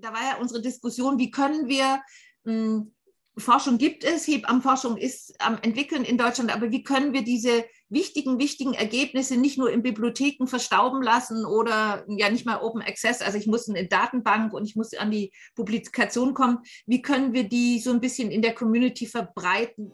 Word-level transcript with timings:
da 0.00 0.12
war 0.12 0.22
ja 0.22 0.36
unsere 0.40 0.62
Diskussion, 0.62 1.18
wie 1.18 1.30
können 1.30 1.68
wir 1.68 2.00
mh, 2.44 2.52
hm, 2.52 2.94
Forschung 3.36 3.78
gibt 3.78 4.02
es, 4.02 4.26
Hebammenforschung 4.26 4.96
ist 4.96 5.40
am 5.40 5.58
entwickeln 5.62 6.02
in 6.02 6.18
Deutschland, 6.18 6.52
aber 6.52 6.72
wie 6.72 6.82
können 6.82 7.12
wir 7.12 7.22
diese 7.22 7.64
wichtigen, 7.88 8.40
wichtigen 8.40 8.74
Ergebnisse 8.74 9.36
nicht 9.36 9.58
nur 9.58 9.70
in 9.70 9.82
Bibliotheken 9.82 10.46
verstauben 10.46 11.02
lassen 11.02 11.44
oder 11.46 12.04
ja 12.08 12.30
nicht 12.30 12.46
mal 12.46 12.60
Open 12.60 12.82
Access, 12.82 13.22
also 13.22 13.38
ich 13.38 13.46
muss 13.46 13.68
in 13.68 13.76
eine 13.76 13.86
Datenbank 13.86 14.52
und 14.52 14.64
ich 14.64 14.74
muss 14.74 14.92
an 14.94 15.12
die 15.12 15.32
Publikation 15.54 16.34
kommen, 16.34 16.58
wie 16.86 17.00
können 17.00 17.32
wir 17.32 17.48
die 17.48 17.78
so 17.78 17.92
ein 17.92 18.00
bisschen 18.00 18.32
in 18.32 18.42
der 18.42 18.54
Community 18.54 19.06
verbreiten? 19.06 19.92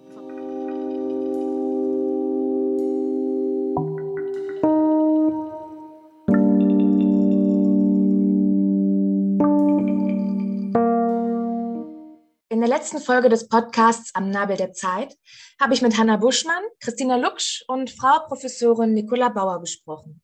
Der 12.65 12.79
letzten 12.79 12.99
Folge 12.99 13.29
des 13.29 13.47
Podcasts 13.47 14.15
Am 14.15 14.31
Nabel 14.31 14.57
der 14.57 14.73
Zeit 14.73 15.19
habe 15.61 15.75
ich 15.75 15.83
mit 15.83 15.99
Hanna 15.99 16.17
Buschmann, 16.17 16.63
Christina 16.81 17.17
Luksch 17.17 17.63
und 17.69 17.91
Frau 17.91 18.21
Professorin 18.21 18.95
Nicola 18.95 19.29
Bauer 19.29 19.61
gesprochen. 19.61 20.23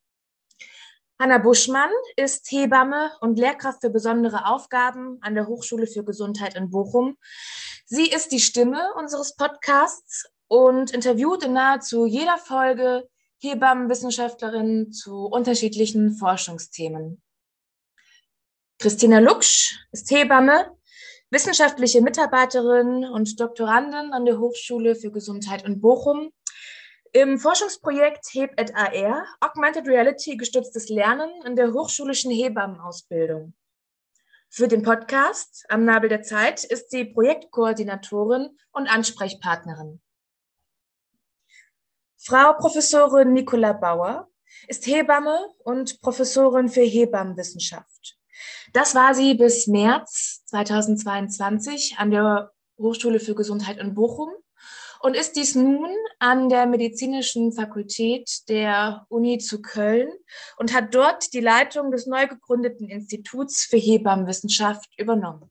Hanna 1.21 1.37
Buschmann 1.37 1.91
ist 2.16 2.51
Hebamme 2.51 3.11
und 3.21 3.39
Lehrkraft 3.39 3.83
für 3.83 3.91
besondere 3.91 4.47
Aufgaben 4.47 5.19
an 5.21 5.35
der 5.35 5.49
Hochschule 5.49 5.87
für 5.87 6.03
Gesundheit 6.03 6.57
in 6.57 6.71
Bochum. 6.71 7.19
Sie 7.85 8.09
ist 8.09 8.33
die 8.33 8.41
Stimme 8.41 8.95
unseres 8.97 9.37
Podcasts 9.37 10.25
und 10.49 10.93
interviewt 10.93 11.45
in 11.45 11.52
nahezu 11.52 12.07
jeder 12.07 12.38
Folge 12.38 13.07
Hebammenwissenschaftlerinnen 13.43 14.93
zu 14.93 15.27
unterschiedlichen 15.27 16.15
Forschungsthemen. 16.15 17.21
Christina 18.79 19.19
Luksch 19.19 19.79
ist 19.93 20.11
Hebamme, 20.11 20.75
wissenschaftliche 21.30 22.02
Mitarbeiterin 22.02 23.05
und 23.05 23.41
Doktorandin 23.41 24.13
an 24.13 24.24
der 24.24 24.38
Hochschule 24.38 24.96
für 24.96 25.10
Gesundheit 25.10 25.63
in 25.63 25.80
Bochum. 25.80 26.32
Im 27.13 27.38
Forschungsprojekt 27.38 28.27
HEB 28.32 28.52
at 28.60 28.74
AR, 28.74 29.24
Augmented 29.41 29.87
Reality 29.87 30.37
gestütztes 30.37 30.88
Lernen 30.88 31.30
in 31.45 31.57
der 31.57 31.73
hochschulischen 31.73 32.30
Hebammenausbildung. 32.30 33.54
Für 34.49 34.66
den 34.66 34.82
Podcast 34.82 35.65
Am 35.69 35.85
Nabel 35.85 36.09
der 36.09 36.23
Zeit 36.23 36.65
ist 36.65 36.91
sie 36.91 37.04
Projektkoordinatorin 37.04 38.57
und 38.73 38.88
Ansprechpartnerin. 38.88 40.01
Frau 42.16 42.52
Professorin 42.54 43.32
Nicola 43.32 43.73
Bauer 43.73 44.29
ist 44.66 44.87
Hebamme 44.87 45.54
und 45.65 46.01
Professorin 46.01 46.69
für 46.69 46.82
Hebammenwissenschaft. 46.82 48.20
Das 48.73 48.95
war 48.95 49.15
sie 49.15 49.35
bis 49.35 49.66
März 49.66 50.45
2022 50.46 51.96
an 51.99 52.13
der 52.13 52.52
Hochschule 52.79 53.18
für 53.18 53.35
Gesundheit 53.35 53.79
in 53.79 53.95
Bochum 53.95 54.30
und 55.01 55.16
ist 55.16 55.35
dies 55.35 55.57
nun 55.57 55.90
an 56.21 56.49
der 56.49 56.66
Medizinischen 56.66 57.52
Fakultät 57.52 58.48
der 58.48 59.07
Uni 59.09 59.38
zu 59.38 59.60
Köln 59.60 60.09
und 60.57 60.73
hat 60.73 60.95
dort 60.95 61.32
die 61.32 61.41
Leitung 61.41 61.91
des 61.91 62.07
neu 62.07 62.29
gegründeten 62.29 62.88
Instituts 62.88 63.65
für 63.65 63.76
Hebammenwissenschaft 63.76 64.88
übernommen. 64.97 65.50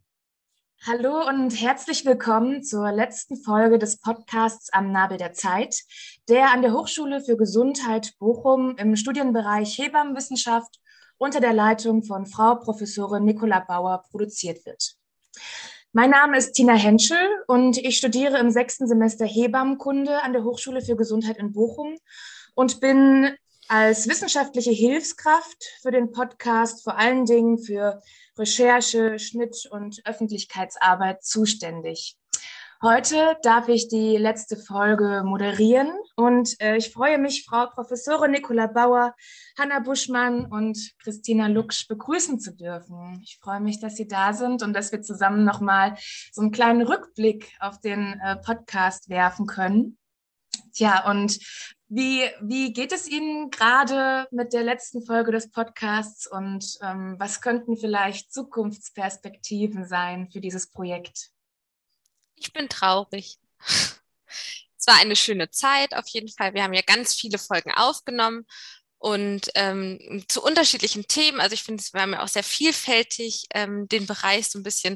Hallo 0.88 1.28
und 1.28 1.50
herzlich 1.59 2.06
willkommen 2.06 2.64
zur 2.64 2.90
letzten 2.94 3.36
Folge 3.36 3.80
des 3.80 4.00
Podcasts 4.00 4.72
am 4.72 4.94
Nabel 4.94 5.17
der 5.17 5.34
Zeit, 5.34 5.75
der 6.30 6.53
an 6.53 6.62
der 6.62 6.72
Hochschule 6.72 7.20
für 7.20 7.36
Gesundheit 7.36 8.14
Bochum 8.17 8.78
im 8.78 8.95
Studienbereich 8.95 9.78
Hebammenwissenschaft 9.78 10.80
unter 11.20 11.39
der 11.39 11.53
Leitung 11.53 12.03
von 12.03 12.25
Frau 12.25 12.56
Professorin 12.56 13.25
Nicola 13.25 13.59
Bauer 13.59 14.03
produziert 14.09 14.66
wird. 14.66 14.95
Mein 15.92 16.12
Name 16.12 16.38
ist 16.38 16.53
Tina 16.53 16.73
Henschel 16.73 17.17
und 17.48 17.78
ich 17.78 17.98
studiere 17.98 18.38
im 18.39 18.52
sechsten 18.52 18.88
Semester 18.88 19.25
Hebammenkunde 19.25 20.22
an 20.22 20.34
der 20.34 20.44
Hochschule 20.44 20.81
für 20.81 20.95
Gesundheit 20.95 21.38
in 21.38 21.52
Bochum 21.52 21.97
und 22.53 22.80
bin 22.80 23.35
als 23.68 24.07
wissenschaftliche 24.07 24.72
Hilfskraft 24.72 25.63
für 25.81 25.91
den 25.91 26.12
Podcast 26.12 26.84
vor 26.84 26.97
allen 26.97 27.25
Dingen 27.25 27.57
für 27.57 28.01
Recherche, 28.38 29.18
Schnitt 29.18 29.68
und 29.72 30.01
Öffentlichkeitsarbeit 30.06 31.24
zuständig. 31.24 32.19
Heute 32.81 33.35
darf 33.41 33.67
ich 33.67 33.90
die 33.90 34.16
letzte 34.16 34.56
Folge 34.56 35.23
moderieren 35.25 35.91
und 36.16 36.56
äh, 36.62 36.78
ich 36.78 36.94
freue 36.94 37.17
mich, 37.17 37.44
Frau 37.44 37.66
Professorin 37.66 38.31
Nicola 38.31 38.67
Bauer, 38.67 39.16
Hanna 39.57 39.79
Buschmann 39.79 40.45
und 40.45 40.94
Christina 41.03 41.47
Luksch 41.47 41.89
begrüßen 41.89 42.39
zu 42.39 42.56
dürfen. 42.56 43.19
Ich 43.22 43.38
freue 43.41 43.59
mich, 43.59 43.81
dass 43.81 43.97
Sie 43.97 44.07
da 44.07 44.31
sind 44.31 44.63
und 44.63 44.72
dass 44.72 44.94
wir 44.94 45.01
zusammen 45.01 45.44
nochmal 45.44 45.97
so 46.31 46.39
einen 46.39 46.51
kleinen 46.51 46.81
Rückblick 46.81 47.51
auf 47.59 47.81
den 47.81 48.18
äh, 48.23 48.38
Podcast 48.38 49.09
werfen 49.09 49.45
können. 49.45 49.97
Tja, 50.72 51.06
und 51.12 51.38
wie, 51.89 52.22
wie 52.41 52.72
geht 52.72 52.94
es 52.94 53.09
Ihnen 53.09 53.50
gerade 53.50 54.25
mit 54.31 54.53
der 54.53 54.63
letzten 54.63 55.06
Folge 55.06 55.34
des 55.34 55.51
Podcasts 55.51 56.31
und 56.31 56.78
ähm, 56.81 57.18
was 57.19 57.41
könnten 57.41 57.75
vielleicht 57.75 58.31
Zukunftsperspektiven 58.31 59.85
sein 59.85 60.29
für 60.31 60.39
dieses 60.39 60.72
Projekt? 60.72 61.34
Ich 62.39 62.53
bin 62.53 62.69
traurig. 62.69 63.38
Es 64.81 64.88
war 64.88 64.95
eine 64.95 65.17
schöne 65.17 65.51
Zeit 65.51 65.94
auf 65.94 66.07
jeden 66.07 66.29
Fall. 66.29 66.53
Wir 66.53 66.63
haben 66.63 66.73
ja 66.73 66.81
ganz 66.81 67.13
viele 67.13 67.38
Folgen 67.38 67.73
aufgenommen 67.73 68.45
und 68.97 69.50
ähm, 69.55 70.23
zu 70.29 70.41
unterschiedlichen 70.41 71.05
Themen. 71.05 71.41
Also 71.41 71.53
ich 71.53 71.63
finde, 71.63 71.83
wir 71.91 72.01
haben 72.01 72.13
ja 72.13 72.23
auch 72.23 72.29
sehr 72.29 72.44
vielfältig 72.44 73.47
ähm, 73.53 73.89
den 73.89 74.05
Bereich 74.07 74.47
so 74.47 74.57
ein 74.57 74.63
bisschen, 74.63 74.95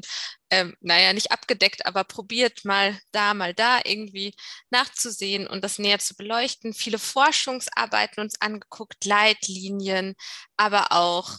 ähm, 0.50 0.74
naja, 0.80 1.12
nicht 1.12 1.32
abgedeckt, 1.32 1.84
aber 1.86 2.04
probiert 2.04 2.64
mal 2.64 2.98
da, 3.12 3.34
mal 3.34 3.52
da 3.52 3.80
irgendwie 3.84 4.34
nachzusehen 4.70 5.46
und 5.46 5.62
das 5.62 5.78
näher 5.78 5.98
zu 5.98 6.16
beleuchten. 6.16 6.72
Viele 6.72 6.98
Forschungsarbeiten 6.98 8.22
uns 8.22 8.40
angeguckt, 8.40 9.04
Leitlinien, 9.04 10.14
aber 10.56 10.92
auch 10.92 11.38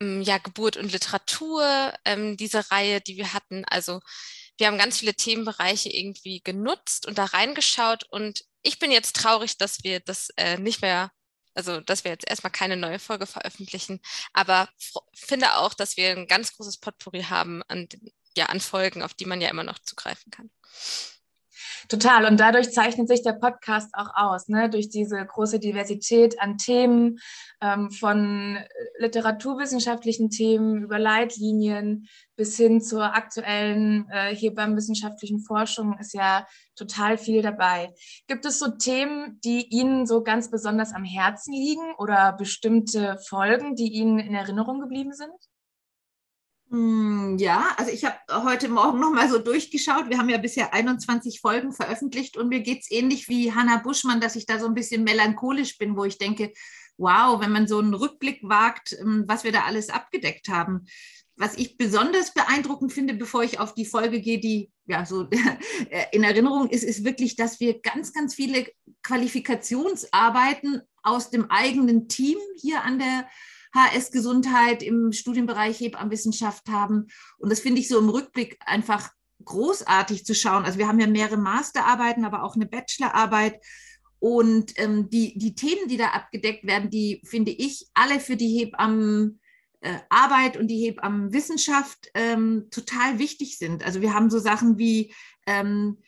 ähm, 0.00 0.22
ja 0.22 0.38
Geburt 0.38 0.76
und 0.76 0.92
Literatur, 0.92 1.92
ähm, 2.04 2.36
diese 2.36 2.70
Reihe, 2.70 3.00
die 3.00 3.16
wir 3.16 3.32
hatten. 3.32 3.64
Also 3.66 4.00
wir 4.60 4.66
haben 4.66 4.78
ganz 4.78 4.98
viele 4.98 5.14
Themenbereiche 5.14 5.88
irgendwie 5.88 6.40
genutzt 6.40 7.06
und 7.06 7.18
da 7.18 7.24
reingeschaut 7.24 8.04
und 8.04 8.44
ich 8.62 8.78
bin 8.78 8.92
jetzt 8.92 9.16
traurig, 9.16 9.56
dass 9.56 9.82
wir 9.82 10.00
das 10.00 10.28
äh, 10.36 10.58
nicht 10.58 10.82
mehr, 10.82 11.10
also 11.54 11.80
dass 11.80 12.04
wir 12.04 12.10
jetzt 12.10 12.28
erstmal 12.28 12.52
keine 12.52 12.76
neue 12.76 12.98
Folge 12.98 13.26
veröffentlichen, 13.26 14.00
aber 14.34 14.68
finde 15.14 15.56
auch, 15.56 15.74
dass 15.74 15.96
wir 15.96 16.10
ein 16.10 16.26
ganz 16.26 16.54
großes 16.56 16.78
Potpourri 16.78 17.22
haben 17.22 17.62
an, 17.68 17.88
ja, 18.36 18.46
an 18.46 18.60
Folgen, 18.60 19.02
auf 19.02 19.14
die 19.14 19.24
man 19.24 19.40
ja 19.40 19.48
immer 19.48 19.64
noch 19.64 19.78
zugreifen 19.78 20.30
kann. 20.30 20.50
Total. 21.88 22.26
Und 22.26 22.40
dadurch 22.40 22.72
zeichnet 22.72 23.08
sich 23.08 23.22
der 23.22 23.32
Podcast 23.32 23.90
auch 23.94 24.10
aus, 24.14 24.48
ne? 24.48 24.68
durch 24.70 24.88
diese 24.88 25.24
große 25.24 25.58
Diversität 25.58 26.40
an 26.40 26.58
Themen, 26.58 27.18
ähm, 27.60 27.90
von 27.90 28.58
literaturwissenschaftlichen 28.98 30.30
Themen 30.30 30.82
über 30.82 30.98
Leitlinien 30.98 32.08
bis 32.36 32.56
hin 32.56 32.80
zur 32.80 33.14
aktuellen 33.14 34.08
äh, 34.10 34.34
hebammenwissenschaftlichen 34.34 35.40
Forschung 35.40 35.98
ist 35.98 36.14
ja 36.14 36.46
total 36.74 37.18
viel 37.18 37.42
dabei. 37.42 37.92
Gibt 38.28 38.46
es 38.46 38.58
so 38.58 38.68
Themen, 38.70 39.38
die 39.44 39.68
Ihnen 39.68 40.06
so 40.06 40.22
ganz 40.22 40.50
besonders 40.50 40.94
am 40.94 41.04
Herzen 41.04 41.52
liegen 41.52 41.94
oder 41.98 42.32
bestimmte 42.32 43.18
Folgen, 43.28 43.74
die 43.74 43.92
Ihnen 43.92 44.18
in 44.18 44.34
Erinnerung 44.34 44.80
geblieben 44.80 45.12
sind? 45.12 45.30
Hm, 46.70 47.36
ja, 47.38 47.74
also 47.76 47.90
ich 47.90 48.04
habe 48.04 48.16
heute 48.44 48.68
Morgen 48.68 49.00
noch 49.00 49.10
mal 49.10 49.28
so 49.28 49.38
durchgeschaut. 49.38 50.08
Wir 50.08 50.18
haben 50.18 50.28
ja 50.28 50.38
bisher 50.38 50.72
21 50.72 51.40
Folgen 51.40 51.72
veröffentlicht 51.72 52.36
und 52.36 52.48
mir 52.48 52.60
geht 52.60 52.82
es 52.82 52.90
ähnlich 52.92 53.28
wie 53.28 53.52
Hanna 53.52 53.78
Buschmann, 53.78 54.20
dass 54.20 54.36
ich 54.36 54.46
da 54.46 54.60
so 54.60 54.66
ein 54.66 54.74
bisschen 54.74 55.02
melancholisch 55.02 55.78
bin, 55.78 55.96
wo 55.96 56.04
ich 56.04 56.16
denke, 56.16 56.52
wow, 56.96 57.40
wenn 57.40 57.50
man 57.50 57.66
so 57.66 57.80
einen 57.80 57.94
Rückblick 57.94 58.38
wagt, 58.44 58.96
ähm, 59.00 59.24
was 59.26 59.42
wir 59.42 59.50
da 59.50 59.64
alles 59.64 59.90
abgedeckt 59.90 60.48
haben. 60.48 60.84
Was 61.36 61.56
ich 61.56 61.76
besonders 61.76 62.34
beeindruckend 62.34 62.92
finde, 62.92 63.14
bevor 63.14 63.42
ich 63.42 63.58
auf 63.58 63.74
die 63.74 63.86
Folge 63.86 64.20
gehe, 64.20 64.38
die 64.38 64.70
ja 64.86 65.04
so 65.04 65.28
in 66.12 66.22
Erinnerung 66.22 66.68
ist, 66.68 66.84
ist 66.84 67.04
wirklich, 67.04 67.34
dass 67.34 67.58
wir 67.58 67.80
ganz, 67.80 68.12
ganz 68.12 68.36
viele 68.36 68.68
Qualifikationsarbeiten 69.02 70.82
aus 71.02 71.30
dem 71.30 71.50
eigenen 71.50 72.06
Team 72.06 72.38
hier 72.60 72.84
an 72.84 73.00
der 73.00 73.26
HS 73.74 74.10
Gesundheit 74.10 74.82
im 74.82 75.12
Studienbereich 75.12 75.80
Hebammenwissenschaft 75.80 76.68
haben. 76.68 77.06
Und 77.38 77.50
das 77.50 77.60
finde 77.60 77.80
ich 77.80 77.88
so 77.88 77.98
im 77.98 78.08
Rückblick 78.08 78.58
einfach 78.64 79.10
großartig 79.44 80.24
zu 80.24 80.34
schauen. 80.34 80.64
Also 80.64 80.78
wir 80.78 80.88
haben 80.88 81.00
ja 81.00 81.06
mehrere 81.06 81.36
Masterarbeiten, 81.36 82.24
aber 82.24 82.42
auch 82.42 82.56
eine 82.56 82.66
Bachelorarbeit. 82.66 83.60
Und 84.18 84.78
ähm, 84.78 85.08
die, 85.08 85.38
die 85.38 85.54
Themen, 85.54 85.88
die 85.88 85.96
da 85.96 86.08
abgedeckt 86.08 86.66
werden, 86.66 86.90
die 86.90 87.22
finde 87.24 87.52
ich 87.52 87.86
alle 87.94 88.20
für 88.20 88.36
die 88.36 88.58
Hebammenarbeit 88.58 89.36
äh, 90.56 90.58
und 90.58 90.68
die 90.68 90.84
Hebammenwissenschaft 90.84 92.10
ähm, 92.14 92.68
total 92.70 93.18
wichtig 93.18 93.56
sind. 93.56 93.84
Also 93.84 94.02
wir 94.02 94.12
haben 94.12 94.28
so 94.28 94.38
Sachen 94.38 94.76
wie 94.76 95.14
ähm, 95.46 95.98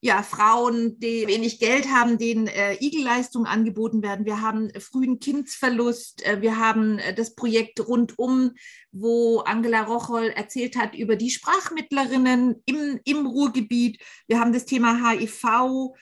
ja, 0.00 0.22
Frauen, 0.22 0.98
die 1.00 1.26
wenig 1.26 1.58
Geld 1.58 1.88
haben, 1.88 2.18
denen 2.18 2.46
äh, 2.46 2.74
Igelleistungen 2.74 3.46
angeboten 3.46 4.02
werden. 4.02 4.26
Wir 4.26 4.40
haben 4.40 4.70
frühen 4.78 5.18
Kindsverlust. 5.18 6.24
Äh, 6.24 6.40
wir 6.40 6.56
haben 6.56 6.98
äh, 7.00 7.14
das 7.14 7.34
Projekt 7.34 7.86
rundum, 7.86 8.52
wo 8.92 9.40
Angela 9.40 9.82
Rocholl 9.82 10.28
erzählt 10.28 10.76
hat 10.76 10.94
über 10.94 11.16
die 11.16 11.30
Sprachmittlerinnen 11.30 12.62
im, 12.64 13.00
im 13.04 13.26
Ruhrgebiet. 13.26 14.00
Wir 14.28 14.38
haben 14.38 14.52
das 14.52 14.66
Thema 14.66 15.10
HIV. 15.10 15.94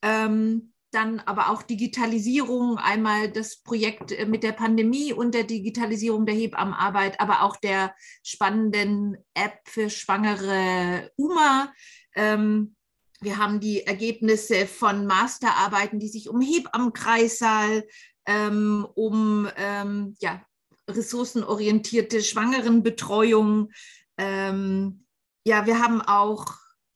Ähm, 0.00 0.72
dann 0.92 1.20
aber 1.20 1.48
auch 1.48 1.62
Digitalisierung, 1.62 2.76
einmal 2.78 3.30
das 3.30 3.62
Projekt 3.62 4.12
äh, 4.12 4.26
mit 4.26 4.42
der 4.42 4.52
Pandemie 4.52 5.12
und 5.12 5.34
der 5.34 5.44
Digitalisierung 5.44 6.26
der 6.26 6.34
Hebammenarbeit, 6.34 7.20
aber 7.20 7.42
auch 7.42 7.56
der 7.56 7.94
spannenden 8.22 9.16
App 9.34 9.58
für 9.66 9.90
schwangere 9.90 11.10
UMA. 11.16 11.72
Ähm, 12.14 12.76
wir 13.22 13.38
haben 13.38 13.60
die 13.60 13.86
Ergebnisse 13.86 14.66
von 14.66 15.06
Masterarbeiten, 15.06 15.98
die 15.98 16.08
sich 16.08 16.28
um 16.28 16.40
Hebammenkreissaal, 16.40 17.84
ähm, 18.26 18.86
um 18.94 19.48
ähm, 19.56 20.16
ja, 20.20 20.42
ressourcenorientierte 20.88 22.22
Schwangerenbetreuung. 22.22 23.70
Ähm, 24.18 25.04
ja, 25.44 25.66
wir 25.66 25.78
haben 25.80 26.00
auch 26.02 26.46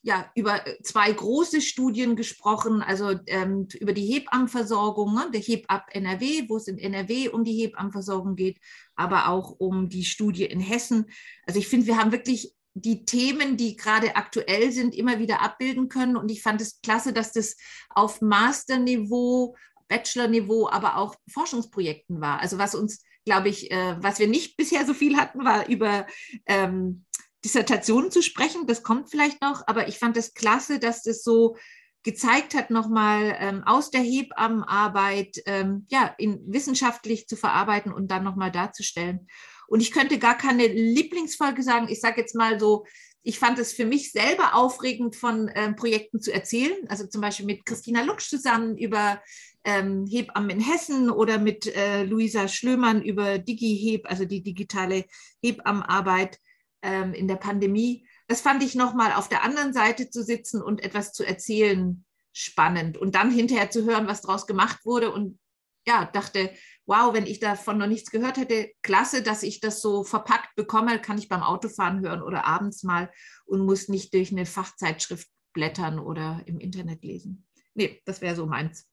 ja, 0.06 0.30
über 0.36 0.64
zwei 0.84 1.12
große 1.12 1.60
Studien 1.60 2.14
gesprochen, 2.14 2.80
also 2.80 3.18
ähm, 3.26 3.66
über 3.80 3.92
die 3.92 4.06
Hebammenversorgung, 4.06 5.12
ne, 5.12 5.28
der 5.32 5.40
Hebab 5.40 5.88
NRW, 5.90 6.48
wo 6.48 6.58
es 6.58 6.68
in 6.68 6.78
NRW 6.78 7.30
um 7.30 7.42
die 7.42 7.60
Hebammenversorgung 7.60 8.36
geht, 8.36 8.60
aber 8.94 9.28
auch 9.28 9.56
um 9.58 9.88
die 9.88 10.04
Studie 10.04 10.44
in 10.44 10.60
Hessen. 10.60 11.06
Also 11.44 11.58
ich 11.58 11.66
finde, 11.66 11.88
wir 11.88 11.96
haben 11.96 12.12
wirklich 12.12 12.55
die 12.78 13.06
Themen, 13.06 13.56
die 13.56 13.74
gerade 13.74 14.16
aktuell 14.16 14.70
sind, 14.70 14.94
immer 14.94 15.18
wieder 15.18 15.40
abbilden 15.40 15.88
können. 15.88 16.16
Und 16.16 16.30
ich 16.30 16.42
fand 16.42 16.60
es 16.60 16.80
klasse, 16.82 17.14
dass 17.14 17.32
das 17.32 17.56
auf 17.88 18.20
Masterniveau, 18.20 19.56
Bachelorniveau, 19.88 20.68
aber 20.68 20.98
auch 20.98 21.14
Forschungsprojekten 21.32 22.20
war. 22.20 22.40
Also 22.40 22.58
was 22.58 22.74
uns, 22.74 23.02
glaube 23.24 23.48
ich, 23.48 23.70
äh, 23.70 23.96
was 24.00 24.18
wir 24.18 24.28
nicht 24.28 24.58
bisher 24.58 24.84
so 24.84 24.92
viel 24.92 25.16
hatten, 25.16 25.42
war 25.44 25.68
über 25.68 26.06
ähm, 26.44 27.06
Dissertationen 27.42 28.10
zu 28.10 28.22
sprechen. 28.22 28.66
Das 28.66 28.82
kommt 28.82 29.10
vielleicht 29.10 29.40
noch, 29.40 29.66
aber 29.66 29.88
ich 29.88 29.98
fand 29.98 30.16
es 30.18 30.26
das 30.26 30.34
klasse, 30.34 30.78
dass 30.78 31.02
das 31.02 31.22
so 31.22 31.56
gezeigt 32.02 32.54
hat, 32.54 32.70
nochmal 32.70 33.36
ähm, 33.38 33.64
aus 33.64 33.90
der 33.90 34.02
Hebammenarbeit 34.02 35.38
ähm, 35.46 35.86
ja, 35.88 36.14
in, 36.18 36.40
wissenschaftlich 36.46 37.26
zu 37.26 37.36
verarbeiten 37.36 37.92
und 37.92 38.10
dann 38.10 38.22
nochmal 38.22 38.52
darzustellen. 38.52 39.28
Und 39.68 39.80
ich 39.80 39.92
könnte 39.92 40.18
gar 40.18 40.36
keine 40.36 40.66
Lieblingsfolge 40.66 41.62
sagen. 41.62 41.88
Ich 41.88 42.00
sage 42.00 42.20
jetzt 42.20 42.34
mal 42.34 42.58
so, 42.60 42.84
ich 43.22 43.40
fand 43.40 43.58
es 43.58 43.72
für 43.72 43.84
mich 43.84 44.12
selber 44.12 44.54
aufregend, 44.54 45.16
von 45.16 45.50
ähm, 45.54 45.74
Projekten 45.74 46.20
zu 46.20 46.32
erzählen. 46.32 46.76
Also 46.88 47.06
zum 47.08 47.20
Beispiel 47.20 47.46
mit 47.46 47.66
Christina 47.66 48.02
Lutsch 48.02 48.28
zusammen 48.28 48.78
über 48.78 49.20
ähm, 49.64 50.06
Hebammen 50.06 50.50
in 50.50 50.60
Hessen 50.60 51.10
oder 51.10 51.38
mit 51.38 51.66
äh, 51.66 52.04
Luisa 52.04 52.46
Schlömann 52.46 53.02
über 53.02 53.38
DigiHeb, 53.38 54.08
also 54.08 54.24
die 54.24 54.44
digitale 54.44 55.06
Hebammenarbeit 55.42 56.38
ähm, 56.82 57.14
in 57.14 57.26
der 57.26 57.34
Pandemie. 57.34 58.06
Das 58.28 58.40
fand 58.40 58.62
ich 58.62 58.76
nochmal 58.76 59.12
auf 59.12 59.28
der 59.28 59.42
anderen 59.42 59.72
Seite 59.72 60.08
zu 60.08 60.22
sitzen 60.22 60.62
und 60.62 60.84
etwas 60.84 61.12
zu 61.12 61.24
erzählen 61.24 62.04
spannend 62.32 62.96
und 62.96 63.16
dann 63.16 63.30
hinterher 63.30 63.70
zu 63.70 63.84
hören, 63.84 64.06
was 64.06 64.22
daraus 64.22 64.46
gemacht 64.46 64.84
wurde 64.84 65.10
und 65.10 65.38
ja, 65.86 66.04
dachte, 66.04 66.50
wow, 66.86 67.12
wenn 67.12 67.26
ich 67.26 67.40
davon 67.40 67.78
noch 67.78 67.86
nichts 67.86 68.10
gehört 68.10 68.36
hätte, 68.36 68.70
klasse, 68.82 69.22
dass 69.22 69.42
ich 69.42 69.60
das 69.60 69.82
so 69.82 70.04
verpackt 70.04 70.54
bekomme, 70.54 71.00
kann 71.00 71.18
ich 71.18 71.28
beim 71.28 71.42
Autofahren 71.42 72.00
hören 72.00 72.22
oder 72.22 72.44
abends 72.44 72.84
mal 72.84 73.10
und 73.44 73.60
muss 73.60 73.88
nicht 73.88 74.14
durch 74.14 74.30
eine 74.30 74.46
Fachzeitschrift 74.46 75.28
blättern 75.52 75.98
oder 75.98 76.42
im 76.46 76.60
Internet 76.60 77.02
lesen. 77.02 77.46
Nee, 77.74 78.00
das 78.04 78.20
wäre 78.20 78.36
so 78.36 78.46
meins. 78.46 78.88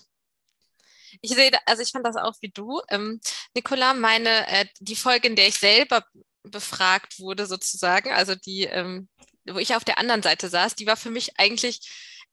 Ich 1.22 1.30
sehe, 1.30 1.50
also 1.64 1.82
ich 1.82 1.92
fand 1.92 2.04
das 2.04 2.16
auch 2.16 2.34
wie 2.42 2.50
du. 2.50 2.82
Ähm, 2.90 3.20
Nicola, 3.54 3.94
meine, 3.94 4.46
äh, 4.48 4.66
die 4.80 4.96
Folge, 4.96 5.28
in 5.28 5.36
der 5.36 5.48
ich 5.48 5.54
selber 5.54 6.04
befragt 6.42 7.18
wurde, 7.20 7.46
sozusagen, 7.46 8.12
also 8.12 8.34
die, 8.34 8.64
ähm, 8.64 9.08
wo 9.46 9.58
ich 9.58 9.74
auf 9.74 9.84
der 9.84 9.96
anderen 9.96 10.22
Seite 10.22 10.50
saß, 10.50 10.74
die 10.74 10.86
war 10.86 10.96
für 10.96 11.10
mich 11.10 11.38
eigentlich 11.38 11.88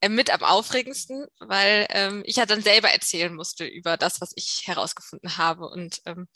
mit 0.08 0.30
am 0.30 0.42
aufregendsten, 0.42 1.26
weil 1.38 1.86
ähm, 1.90 2.22
ich 2.26 2.36
ja 2.36 2.46
dann 2.46 2.62
selber 2.62 2.90
erzählen 2.90 3.34
musste 3.34 3.64
über 3.66 3.96
das, 3.96 4.20
was 4.20 4.32
ich 4.36 4.62
herausgefunden 4.66 5.36
habe. 5.38 5.68
Und 5.68 6.00
ähm, 6.04 6.28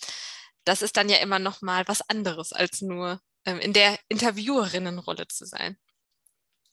das 0.65 0.83
ist 0.83 0.97
dann 0.97 1.09
ja 1.09 1.19
immer 1.19 1.39
noch 1.39 1.63
mal 1.63 1.87
was 1.87 2.09
anderes, 2.09 2.53
als 2.53 2.81
nur 2.83 3.21
ähm, 3.45 3.59
in 3.61 3.73
der 3.73 3.99
Interviewerinnenrolle 4.09 5.29
zu 5.29 5.45
sein. 5.47 5.79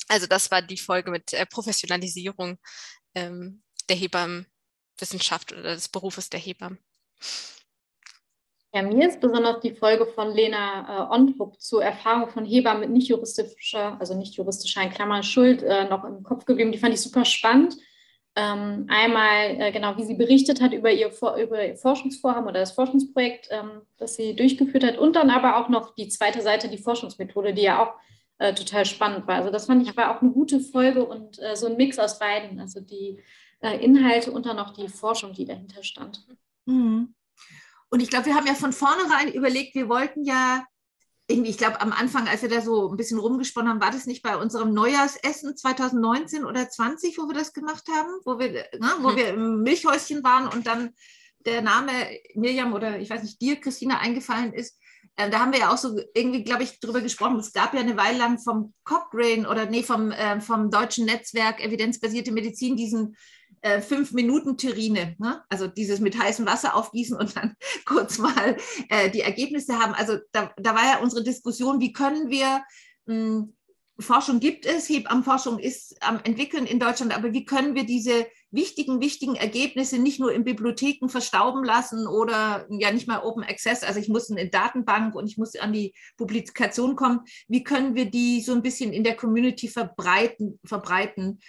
Also 0.07 0.27
das 0.27 0.51
war 0.51 0.61
die 0.61 0.77
Folge 0.77 1.11
mit 1.11 1.33
äh, 1.33 1.45
Professionalisierung 1.45 2.59
ähm, 3.15 3.63
der 3.89 3.95
Hebammenwissenschaft 3.95 5.51
oder 5.51 5.75
des 5.75 5.89
Berufes 5.89 6.29
der 6.29 6.39
Hebammen. 6.39 6.79
Ja, 8.75 8.81
mir 8.81 9.07
ist 9.07 9.21
besonders 9.21 9.61
die 9.61 9.73
Folge 9.73 10.05
von 10.05 10.35
Lena 10.35 11.07
äh, 11.09 11.15
Ontrup 11.15 11.61
zur 11.61 11.81
Erfahrung 11.81 12.27
von 12.27 12.43
Hebammen 12.43 12.81
mit 12.81 12.89
nicht 12.89 13.07
juristischer, 13.07 13.95
also 14.01 14.17
nicht 14.17 14.35
juristischer 14.35 14.81
in 14.81 14.89
Klammern 14.89 15.23
Schuld 15.23 15.63
äh, 15.63 15.87
noch 15.87 16.03
im 16.03 16.23
Kopf 16.23 16.43
geblieben. 16.43 16.73
Die 16.73 16.77
fand 16.77 16.93
ich 16.93 16.99
super 16.99 17.23
spannend. 17.23 17.77
Ähm, 18.35 18.85
einmal, 18.89 19.61
äh, 19.61 19.71
genau, 19.71 19.95
wie 19.95 20.03
sie 20.03 20.15
berichtet 20.15 20.59
hat 20.59 20.73
über 20.73 20.91
ihr, 20.91 21.09
über 21.41 21.65
ihr 21.65 21.77
Forschungsvorhaben 21.77 22.49
oder 22.49 22.59
das 22.59 22.73
Forschungsprojekt, 22.73 23.47
ähm, 23.49 23.83
das 23.95 24.17
sie 24.17 24.35
durchgeführt 24.35 24.83
hat. 24.83 24.97
Und 24.97 25.15
dann 25.15 25.29
aber 25.29 25.55
auch 25.55 25.69
noch 25.69 25.95
die 25.95 26.09
zweite 26.09 26.41
Seite, 26.41 26.67
die 26.67 26.77
Forschungsmethode, 26.77 27.53
die 27.53 27.61
ja 27.61 27.81
auch 27.81 27.93
äh, 28.39 28.53
total 28.53 28.83
spannend 28.83 29.25
war. 29.25 29.35
Also 29.35 29.51
das 29.51 29.67
fand 29.67 29.87
ich 29.87 29.95
war 29.95 30.13
auch 30.13 30.21
eine 30.21 30.31
gute 30.31 30.59
Folge 30.59 31.05
und 31.05 31.41
äh, 31.41 31.55
so 31.55 31.67
ein 31.67 31.77
Mix 31.77 31.97
aus 31.97 32.19
beiden. 32.19 32.59
Also 32.59 32.81
die 32.81 33.23
äh, 33.61 33.81
Inhalte 33.81 34.33
und 34.33 34.45
dann 34.45 34.57
noch 34.57 34.73
die 34.73 34.89
Forschung, 34.89 35.31
die 35.31 35.45
dahinter 35.45 35.81
stand. 35.81 36.27
Mhm. 36.65 37.14
Und 37.95 38.01
ich 38.01 38.09
glaube, 38.09 38.25
wir 38.25 38.35
haben 38.35 38.45
ja 38.45 38.55
von 38.55 38.73
vornherein 38.73 39.31
überlegt, 39.31 39.73
wir 39.73 39.87
wollten 39.87 40.25
ja 40.25 40.65
irgendwie, 41.29 41.51
ich 41.51 41.57
glaube, 41.57 41.79
am 41.79 41.93
Anfang, 41.93 42.27
als 42.27 42.41
wir 42.41 42.49
da 42.49 42.59
so 42.59 42.91
ein 42.91 42.97
bisschen 42.97 43.17
rumgesponnen 43.17 43.69
haben, 43.71 43.79
war 43.79 43.89
das 43.89 44.05
nicht 44.05 44.21
bei 44.21 44.35
unserem 44.35 44.73
Neujahrsessen 44.73 45.55
2019 45.55 46.43
oder 46.43 46.69
20, 46.69 47.17
wo 47.17 47.29
wir 47.29 47.33
das 47.33 47.53
gemacht 47.53 47.85
haben, 47.89 48.09
wo 48.25 48.37
wir, 48.37 48.51
ne, 48.51 48.91
wo 48.99 49.11
mhm. 49.11 49.15
wir 49.15 49.27
im 49.29 49.61
Milchhäuschen 49.63 50.25
waren 50.25 50.49
und 50.49 50.67
dann 50.67 50.89
der 51.45 51.61
Name 51.61 51.93
Mirjam 52.33 52.73
oder 52.73 52.99
ich 52.99 53.09
weiß 53.09 53.23
nicht, 53.23 53.39
dir, 53.39 53.61
Christina, 53.61 53.99
eingefallen 53.99 54.51
ist. 54.51 54.77
Äh, 55.15 55.29
da 55.29 55.39
haben 55.39 55.53
wir 55.53 55.59
ja 55.59 55.73
auch 55.73 55.77
so 55.77 55.97
irgendwie, 56.13 56.43
glaube 56.43 56.63
ich, 56.63 56.81
drüber 56.81 56.99
gesprochen. 56.99 57.39
Es 57.39 57.53
gab 57.53 57.73
ja 57.73 57.79
eine 57.79 57.95
Weile 57.95 58.17
lang 58.17 58.39
vom 58.39 58.73
Cochrane 58.83 59.49
oder 59.49 59.67
nee, 59.67 59.83
vom, 59.83 60.11
äh, 60.11 60.41
vom 60.41 60.69
deutschen 60.69 61.05
Netzwerk 61.05 61.63
Evidenzbasierte 61.63 62.33
Medizin 62.33 62.75
diesen 62.75 63.15
äh, 63.61 63.81
fünf 63.81 64.11
Minuten 64.11 64.57
Terrine, 64.57 65.15
ne? 65.19 65.43
also 65.49 65.67
dieses 65.67 65.99
mit 65.99 66.17
heißem 66.17 66.45
Wasser 66.45 66.75
aufgießen 66.75 67.17
und 67.17 67.35
dann 67.35 67.55
kurz 67.85 68.17
mal 68.17 68.57
äh, 68.89 69.09
die 69.09 69.21
Ergebnisse 69.21 69.79
haben. 69.79 69.93
Also 69.93 70.17
da, 70.31 70.53
da, 70.57 70.75
war 70.75 70.83
ja 70.83 70.99
unsere 70.99 71.23
Diskussion, 71.23 71.79
wie 71.79 71.93
können 71.93 72.29
wir 72.29 72.63
mh, 73.05 73.15
hm, 73.15 73.53
Forschung 73.97 74.41
gibt 74.41 74.65
es, 74.65 74.89
Hebammenforschung 74.89 75.57
ist 75.57 75.95
am 76.01 76.19
entwickeln 76.23 76.65
in 76.65 76.79
Deutschland, 76.79 77.15
aber 77.15 77.31
wie 77.31 77.45
können 77.45 77.75
wir 77.75 77.85
diese 77.85 78.27
wichtigen, 78.51 78.99
wichtigen 78.99 79.35
Ergebnisse 79.35 79.99
nicht 79.99 80.19
nur 80.19 80.33
in 80.33 80.43
Bibliotheken 80.43 81.07
verstauben 81.07 81.63
lassen 81.63 82.05
oder 82.05 82.67
ja 82.69 82.91
nicht 82.91 83.07
mal 83.07 83.23
Open 83.23 83.43
Access, 83.43 83.83
also 83.83 83.99
ich 83.99 84.09
muss 84.09 84.29
in 84.29 84.37
eine 84.37 84.49
Datenbank 84.49 85.15
und 85.15 85.27
ich 85.27 85.37
muss 85.37 85.55
an 85.55 85.71
die 85.71 85.93
Publikation 86.17 86.97
kommen, 86.97 87.21
wie 87.47 87.63
können 87.63 87.95
wir 87.95 88.05
die 88.05 88.41
so 88.41 88.51
ein 88.51 88.61
bisschen 88.61 88.91
in 88.91 89.05
der 89.05 89.15
Community 89.15 89.69
verbreiten, 89.69 90.59
verbreiten 90.65 91.39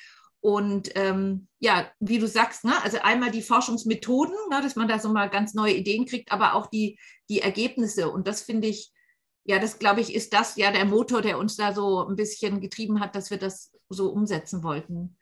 und 0.47 0.93
ähm, 0.95 1.49
ja, 1.59 1.91
wie 1.99 2.21
du 2.21 2.29
sagst, 2.29 2.65
ne, 2.65 2.81
also 2.85 2.99
einmal 3.03 3.33
die 3.33 3.43
Forschungsmethoden, 3.43 4.37
ne, 4.49 4.61
dass 4.63 4.77
man 4.77 4.87
da 4.87 5.01
so 5.01 5.09
mal 5.09 5.29
ganz 5.29 5.55
neue 5.55 5.75
Ideen 5.75 6.07
kriegt, 6.07 6.31
aber 6.31 6.55
auch 6.55 6.69
die, 6.69 7.01
die 7.29 7.41
Ergebnisse. 7.41 8.09
Und 8.09 8.29
das 8.29 8.43
finde 8.43 8.69
ich, 8.69 8.93
ja, 9.43 9.59
das 9.59 9.81
glaube 9.81 10.03
ich, 10.03 10.15
ist 10.15 10.33
das 10.33 10.55
ja 10.55 10.71
der 10.71 10.85
Motor, 10.85 11.21
der 11.21 11.39
uns 11.39 11.57
da 11.57 11.75
so 11.75 12.07
ein 12.07 12.15
bisschen 12.15 12.61
getrieben 12.61 13.01
hat, 13.01 13.17
dass 13.17 13.33
wir 13.33 13.39
das 13.39 13.73
so 13.89 14.13
umsetzen 14.13 14.63
wollten. 14.63 15.17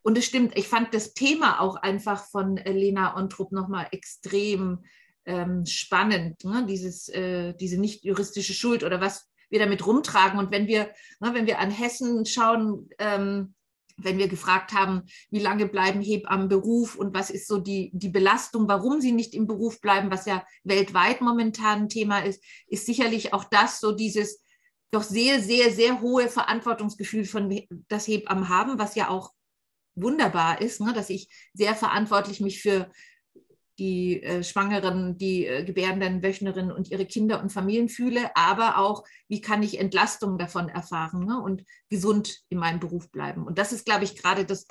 Und 0.00 0.16
es 0.16 0.24
stimmt, 0.24 0.56
ich 0.56 0.66
fand 0.66 0.94
das 0.94 1.12
Thema 1.12 1.60
auch 1.60 1.76
einfach 1.76 2.24
von 2.30 2.56
Lena 2.56 3.18
Ontrup 3.18 3.52
nochmal 3.52 3.88
extrem 3.92 4.86
ähm, 5.26 5.66
spannend, 5.66 6.42
ne? 6.42 6.64
Dieses, 6.66 7.10
äh, 7.10 7.52
diese 7.52 7.78
nicht 7.78 8.02
juristische 8.02 8.54
Schuld 8.54 8.82
oder 8.82 8.98
was 8.98 9.28
wir 9.50 9.58
damit 9.58 9.86
rumtragen. 9.86 10.38
Und 10.38 10.50
wenn 10.50 10.68
wir, 10.68 10.84
ne, 11.20 11.34
wenn 11.34 11.46
wir 11.46 11.58
an 11.58 11.70
Hessen 11.70 12.24
schauen, 12.24 12.88
ähm, 12.98 13.54
wenn 14.04 14.18
wir 14.18 14.28
gefragt 14.28 14.72
haben, 14.72 15.02
wie 15.30 15.40
lange 15.40 15.66
bleiben 15.66 16.00
Hebammen 16.00 16.48
Beruf 16.48 16.96
und 16.96 17.14
was 17.14 17.30
ist 17.30 17.46
so 17.46 17.58
die, 17.58 17.90
die 17.92 18.08
Belastung, 18.08 18.68
warum 18.68 19.00
sie 19.00 19.12
nicht 19.12 19.34
im 19.34 19.46
Beruf 19.46 19.80
bleiben, 19.80 20.10
was 20.10 20.26
ja 20.26 20.44
weltweit 20.64 21.20
momentan 21.20 21.82
ein 21.82 21.88
Thema 21.88 22.20
ist, 22.20 22.42
ist 22.66 22.86
sicherlich 22.86 23.32
auch 23.32 23.44
das 23.44 23.80
so 23.80 23.92
dieses 23.92 24.42
doch 24.90 25.02
sehr, 25.02 25.40
sehr, 25.40 25.70
sehr 25.72 26.00
hohe 26.00 26.28
Verantwortungsgefühl 26.28 27.24
von 27.24 27.64
das 27.88 28.08
Hebammen 28.08 28.48
haben, 28.48 28.78
was 28.78 28.96
ja 28.96 29.08
auch 29.08 29.32
wunderbar 29.94 30.60
ist, 30.60 30.80
ne, 30.80 30.92
dass 30.92 31.10
ich 31.10 31.28
sehr 31.52 31.74
verantwortlich 31.74 32.40
mich 32.40 32.60
für 32.60 32.90
die 33.80 34.22
äh, 34.22 34.44
Schwangeren, 34.44 35.16
die 35.16 35.46
äh, 35.46 35.64
gebärenden 35.64 36.22
Wöchnerinnen 36.22 36.70
und 36.70 36.90
ihre 36.90 37.06
Kinder 37.06 37.42
und 37.42 37.50
Familien 37.50 37.88
fühle, 37.88 38.30
aber 38.36 38.76
auch, 38.76 39.04
wie 39.26 39.40
kann 39.40 39.62
ich 39.62 39.80
Entlastung 39.80 40.36
davon 40.36 40.68
erfahren 40.68 41.24
ne? 41.24 41.40
und 41.40 41.64
gesund 41.88 42.42
in 42.50 42.58
meinem 42.58 42.78
Beruf 42.78 43.10
bleiben. 43.10 43.46
Und 43.46 43.58
das 43.58 43.72
ist, 43.72 43.86
glaube 43.86 44.04
ich, 44.04 44.16
gerade 44.16 44.44
das, 44.44 44.68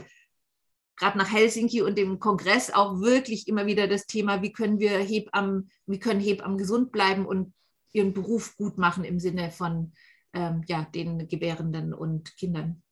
gerade 0.96 1.18
nach 1.18 1.34
Helsinki 1.34 1.82
und 1.82 1.98
dem 1.98 2.20
Kongress 2.20 2.70
auch 2.72 3.01
wirklich 3.01 3.48
immer 3.48 3.66
wieder 3.66 3.88
das 3.88 4.06
Thema, 4.06 4.44
wie 4.44 4.54
können 4.54 4.80
wir 4.80 5.00
Hebammen, 5.00 5.72
wie 5.88 6.00
können 6.00 6.20
Hebammen 6.20 6.60
gesund 6.60 6.92
bleiben 6.92 7.25
und 7.25 7.54
ihren 7.92 8.13
Beruf 8.13 8.56
gut 8.58 8.78
machen 8.78 9.04
im 9.04 9.20
Sinne 9.20 9.50
von 9.50 9.94
ähm, 10.34 10.62
ja, 10.68 10.84
den 10.94 11.28
Gebärenden 11.28 11.96
und 11.96 12.38
Kindern. 12.38 12.84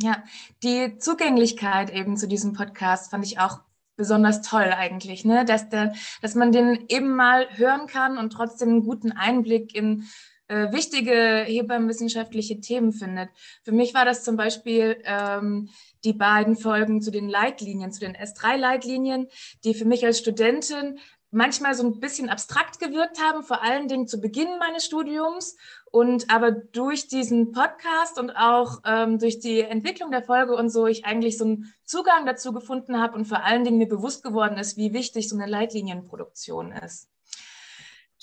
Ja, 0.00 0.22
die 0.62 0.96
Zugänglichkeit 0.98 1.90
eben 1.90 2.16
zu 2.16 2.28
diesem 2.28 2.52
Podcast 2.52 3.10
fand 3.10 3.26
ich 3.26 3.40
auch 3.40 3.60
besonders 4.02 4.42
toll 4.42 4.74
eigentlich, 4.76 5.24
ne? 5.24 5.44
dass, 5.44 5.68
der, 5.68 5.94
dass 6.22 6.34
man 6.34 6.50
den 6.50 6.86
eben 6.88 7.14
mal 7.14 7.46
hören 7.56 7.86
kann 7.86 8.18
und 8.18 8.32
trotzdem 8.32 8.68
einen 8.68 8.82
guten 8.82 9.12
Einblick 9.12 9.76
in 9.76 10.08
äh, 10.48 10.72
wichtige 10.72 11.44
hebammenwissenschaftliche 11.46 12.60
Themen 12.60 12.92
findet. 12.92 13.30
Für 13.62 13.70
mich 13.70 13.94
war 13.94 14.04
das 14.04 14.24
zum 14.24 14.36
Beispiel 14.36 14.96
ähm, 15.04 15.68
die 16.02 16.14
beiden 16.14 16.56
Folgen 16.56 17.00
zu 17.00 17.12
den 17.12 17.28
Leitlinien, 17.28 17.92
zu 17.92 18.00
den 18.00 18.16
S3-Leitlinien, 18.16 19.28
die 19.62 19.72
für 19.72 19.84
mich 19.84 20.04
als 20.04 20.18
Studentin 20.18 20.98
manchmal 21.32 21.74
so 21.74 21.84
ein 21.84 21.98
bisschen 21.98 22.28
abstrakt 22.28 22.78
gewirkt 22.78 23.20
haben, 23.20 23.42
vor 23.42 23.62
allen 23.62 23.88
Dingen 23.88 24.06
zu 24.06 24.20
Beginn 24.20 24.58
meines 24.58 24.84
Studiums. 24.84 25.56
Und 25.90 26.30
aber 26.30 26.52
durch 26.52 27.08
diesen 27.08 27.52
Podcast 27.52 28.18
und 28.18 28.30
auch 28.30 28.80
ähm, 28.84 29.18
durch 29.18 29.40
die 29.40 29.60
Entwicklung 29.60 30.10
der 30.10 30.22
Folge 30.22 30.54
und 30.54 30.70
so, 30.70 30.86
ich 30.86 31.04
eigentlich 31.04 31.36
so 31.36 31.44
einen 31.44 31.74
Zugang 31.84 32.24
dazu 32.26 32.52
gefunden 32.52 33.00
habe 33.00 33.16
und 33.16 33.24
vor 33.24 33.44
allen 33.44 33.64
Dingen 33.64 33.78
mir 33.78 33.88
bewusst 33.88 34.22
geworden 34.22 34.56
ist, 34.58 34.76
wie 34.76 34.92
wichtig 34.92 35.28
so 35.28 35.36
eine 35.36 35.46
Leitlinienproduktion 35.46 36.72
ist. 36.72 37.11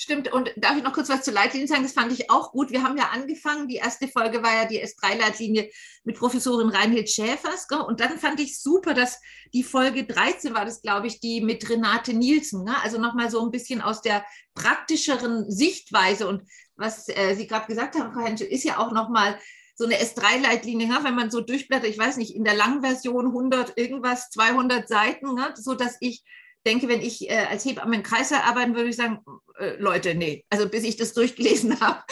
Stimmt, 0.02 0.32
und 0.32 0.54
darf 0.56 0.78
ich 0.78 0.84
noch 0.84 0.94
kurz 0.94 1.10
was 1.10 1.24
zur 1.24 1.34
Leitlinie 1.34 1.68
sagen? 1.68 1.84
Das 1.84 1.92
fand 1.92 2.14
ich 2.14 2.32
auch 2.32 2.54
gut. 2.54 2.72
Wir 2.72 2.84
haben 2.84 2.98
ja 2.98 3.10
angefangen, 3.10 3.68
die 3.68 3.76
erste 3.76 4.08
Folge 4.08 4.42
war 4.42 4.56
ja 4.56 4.66
die 4.66 4.82
S3-Leitlinie 4.82 5.70
mit 6.06 6.18
Professorin 6.18 6.70
Reinhild 6.70 7.10
Schäfers. 7.10 7.68
Gell? 7.68 7.82
Und 7.82 8.00
dann 8.00 8.18
fand 8.18 8.40
ich 8.40 8.62
super, 8.62 8.94
dass 8.94 9.20
die 9.54 9.62
Folge 9.62 10.06
13 10.06 10.54
war 10.54 10.64
das, 10.64 10.82
glaube 10.82 11.08
ich, 11.08 11.20
die 11.20 11.42
mit 11.42 11.70
Renate 11.70 12.14
Nielsen. 12.14 12.64
Ne? 12.64 12.82
Also 12.82 12.98
nochmal 12.98 13.30
so 13.30 13.44
ein 13.44 13.52
bisschen 13.52 13.82
aus 13.82 14.02
der 14.02 14.24
praktischeren 14.56 15.52
Sichtweise. 15.52 16.30
Und 16.30 16.44
was 16.78 17.10
äh, 17.10 17.36
Sie 17.36 17.46
gerade 17.46 17.68
gesagt 17.68 18.00
haben, 18.00 18.14
Frau 18.14 18.22
Henschel, 18.22 18.48
ist 18.48 18.64
ja 18.64 18.78
auch 18.78 18.94
nochmal 18.94 19.38
so 19.76 19.84
eine 19.84 19.96
S3-Leitlinie, 19.96 20.88
ne? 20.88 21.00
wenn 21.04 21.16
man 21.16 21.30
so 21.30 21.42
durchblättert, 21.42 21.90
ich 21.90 22.00
weiß 22.00 22.16
nicht, 22.16 22.34
in 22.34 22.46
der 22.46 22.56
langen 22.56 22.84
Version 22.84 23.26
100 23.26 23.78
irgendwas, 23.78 24.30
200 24.30 24.88
Seiten, 24.88 25.34
ne? 25.34 25.54
so 25.56 25.76
dass 25.76 25.98
ich 26.00 26.24
denke, 26.70 26.88
wenn 26.88 27.02
ich 27.02 27.30
äh, 27.30 27.46
als 27.50 27.66
Hebamme 27.66 27.96
im 27.96 28.04
Kreißsaal 28.04 28.42
arbeiten 28.44 28.76
würde, 28.76 28.90
ich 28.90 28.96
sagen, 28.96 29.20
äh, 29.58 29.76
Leute, 29.78 30.14
nee, 30.14 30.46
also 30.50 30.70
bis 30.70 30.84
ich 30.84 30.98
das 30.98 31.14
durchgelesen 31.16 31.80
habe, 31.80 32.04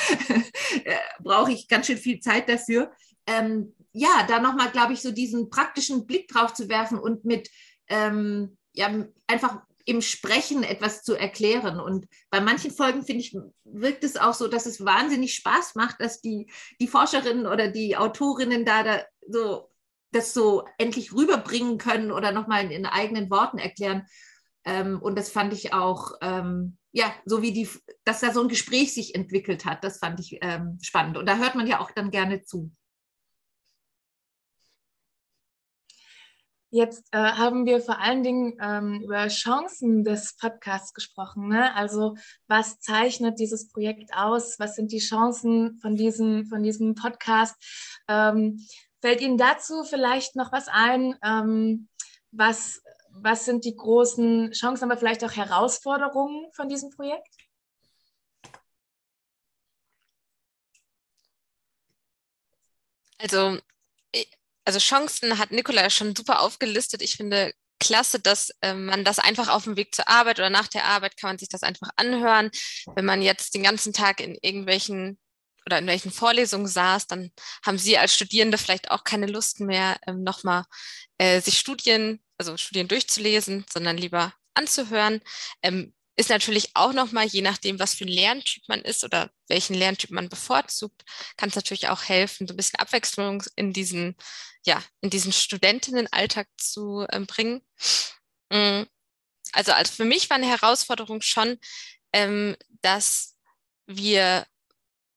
äh, 0.84 0.98
brauche 1.22 1.52
ich 1.52 1.68
ganz 1.68 1.86
schön 1.88 1.98
viel 1.98 2.20
Zeit 2.20 2.50
dafür. 2.50 2.92
Ähm, 3.28 3.74
ja, 3.94 4.26
da 4.28 4.40
nochmal, 4.40 4.72
glaube 4.72 4.94
ich, 4.94 5.02
so 5.02 5.12
diesen 5.12 5.50
praktischen 5.50 6.08
Blick 6.08 6.28
drauf 6.28 6.54
zu 6.54 6.70
werfen 6.70 6.98
und 6.98 7.26
mit 7.26 7.50
ähm, 7.88 8.58
ja, 8.74 8.90
einfach 9.28 9.62
im 9.86 10.02
Sprechen 10.02 10.64
etwas 10.64 11.04
zu 11.04 11.16
erklären. 11.16 11.80
Und 11.80 12.08
bei 12.30 12.42
manchen 12.42 12.72
Folgen, 12.72 13.04
finde 13.04 13.22
ich, 13.22 13.36
wirkt 13.64 14.04
es 14.04 14.18
auch 14.18 14.34
so, 14.34 14.48
dass 14.48 14.66
es 14.66 14.84
wahnsinnig 14.84 15.34
Spaß 15.36 15.76
macht, 15.76 16.02
dass 16.02 16.20
die, 16.20 16.52
die 16.82 16.88
Forscherinnen 16.88 17.48
oder 17.48 17.70
die 17.70 17.96
Autorinnen 17.96 18.66
da, 18.66 18.84
da 18.84 19.04
so 19.28 19.70
das 20.12 20.34
so 20.34 20.66
endlich 20.78 21.14
rüberbringen 21.14 21.78
können 21.78 22.12
oder 22.12 22.32
nochmal 22.32 22.66
in, 22.66 22.72
in 22.72 22.86
eigenen 22.86 23.30
Worten 23.30 23.58
erklären. 23.58 24.06
Ähm, 24.68 25.02
und 25.02 25.18
das 25.18 25.30
fand 25.30 25.54
ich 25.54 25.74
auch, 25.74 26.12
ähm, 26.22 26.78
ja, 26.92 27.14
so 27.26 27.42
wie 27.42 27.54
die, 27.54 27.70
dass 28.04 28.20
da 28.20 28.34
so 28.34 28.42
ein 28.42 28.50
Gespräch 28.50 28.94
sich 28.94 29.16
entwickelt 29.16 29.66
hat, 29.66 29.84
das 29.84 30.00
fand 30.00 30.20
ich 30.20 30.40
ähm, 30.42 30.78
spannend. 30.82 31.18
Und 31.18 31.26
da 31.26 31.38
hört 31.38 31.56
man 31.56 31.68
ja 31.68 31.80
auch 31.80 31.92
dann 31.92 32.12
gerne 32.12 32.44
zu. 32.44 32.70
Jetzt 36.70 37.08
äh, 37.14 37.18
haben 37.18 37.66
wir 37.66 37.80
vor 37.80 38.02
allen 38.02 38.24
Dingen 38.24 38.58
ähm, 38.62 39.02
über 39.02 39.26
Chancen 39.30 40.04
des 40.04 40.36
Podcasts 40.36 40.94
gesprochen. 40.94 41.48
Ne? 41.48 41.74
Also 41.74 42.16
was 42.48 42.82
zeichnet 42.82 43.40
dieses 43.40 43.70
Projekt 43.70 44.14
aus? 44.14 44.60
Was 44.60 44.76
sind 44.76 44.92
die 44.92 45.00
Chancen 45.00 45.78
von 45.78 45.96
diesem, 45.96 46.46
von 46.46 46.62
diesem 46.62 46.94
Podcast? 46.94 47.56
Ähm, 48.10 48.60
fällt 49.00 49.22
Ihnen 49.22 49.38
dazu 49.38 49.86
vielleicht 49.86 50.36
noch 50.36 50.52
was 50.52 50.68
ein, 50.68 51.16
ähm, 51.24 51.88
was 52.32 52.82
was 53.22 53.46
sind 53.46 53.66
die 53.66 53.76
großen 53.76 54.52
Chancen, 54.52 54.86
aber 54.86 54.98
vielleicht 54.98 55.24
auch 55.24 55.36
Herausforderungen 55.36 56.48
von 56.54 56.70
diesem 56.70 56.90
Projekt? 56.92 57.28
Also, 63.20 63.60
also 64.66 64.80
Chancen 64.80 65.38
hat 65.40 65.52
Nikola 65.52 65.90
schon 65.90 66.16
super 66.16 66.42
aufgelistet. 66.42 67.02
Ich 67.02 67.16
finde 67.16 67.54
klasse, 67.80 68.20
dass 68.20 68.52
äh, 68.62 68.74
man 68.74 69.04
das 69.04 69.20
einfach 69.20 69.50
auf 69.50 69.64
dem 69.64 69.78
Weg 69.78 69.94
zur 69.94 70.08
Arbeit 70.08 70.40
oder 70.40 70.50
nach 70.50 70.68
der 70.68 70.86
Arbeit 70.86 71.18
kann 71.18 71.32
man 71.32 71.38
sich 71.38 71.50
das 71.50 71.64
einfach 71.64 71.90
anhören. 71.96 72.50
Wenn 72.96 73.06
man 73.06 73.22
jetzt 73.22 73.54
den 73.54 73.64
ganzen 73.64 73.94
Tag 73.94 74.20
in 74.20 74.38
irgendwelchen 74.42 75.20
oder 75.66 75.80
in 75.80 75.88
welchen 75.88 76.12
Vorlesungen 76.12 76.68
saß, 76.68 77.08
dann 77.08 77.32
haben 77.66 77.78
Sie 77.78 77.98
als 77.98 78.16
Studierende 78.16 78.58
vielleicht 78.58 78.90
auch 78.90 79.04
keine 79.04 79.28
Lust 79.28 79.60
mehr, 79.60 79.98
ähm, 80.08 80.24
nochmal 80.24 80.64
äh, 81.18 81.42
sich 81.42 81.60
Studien 81.60 82.24
also 82.38 82.58
Studien 82.58 82.88
durchzulesen, 82.88 83.66
sondern 83.72 83.98
lieber 83.98 84.34
anzuhören. 84.54 85.22
Ähm, 85.62 85.94
ist 86.20 86.30
natürlich 86.30 86.72
auch 86.76 86.94
nochmal, 86.94 87.28
je 87.28 87.42
nachdem, 87.42 87.80
was 87.80 87.94
für 87.94 88.06
ein 88.06 88.10
Lerntyp 88.10 88.64
man 88.68 88.82
ist 88.82 89.04
oder 89.04 89.30
welchen 89.48 89.76
Lerntyp 89.76 90.10
man 90.10 90.30
bevorzugt, 90.30 91.04
kann 91.38 91.50
es 91.50 91.56
natürlich 91.56 91.90
auch 91.90 92.04
helfen, 92.04 92.48
so 92.48 92.54
ein 92.54 92.58
bisschen 92.58 92.80
Abwechslung 92.80 93.44
in 93.56 93.72
diesen, 93.72 94.16
ja, 94.66 94.84
in 95.02 95.12
diesen 95.12 95.32
Studentinnenalltag 95.32 96.48
zu 96.58 97.06
ähm, 97.12 97.28
bringen. 97.28 97.62
Mm, 98.52 98.84
also, 99.52 99.74
also 99.74 99.94
für 99.94 100.06
mich 100.06 100.30
war 100.30 100.38
eine 100.38 100.50
Herausforderung 100.50 101.22
schon, 101.22 101.60
ähm, 102.14 102.58
dass 102.82 103.38
wir 103.86 104.48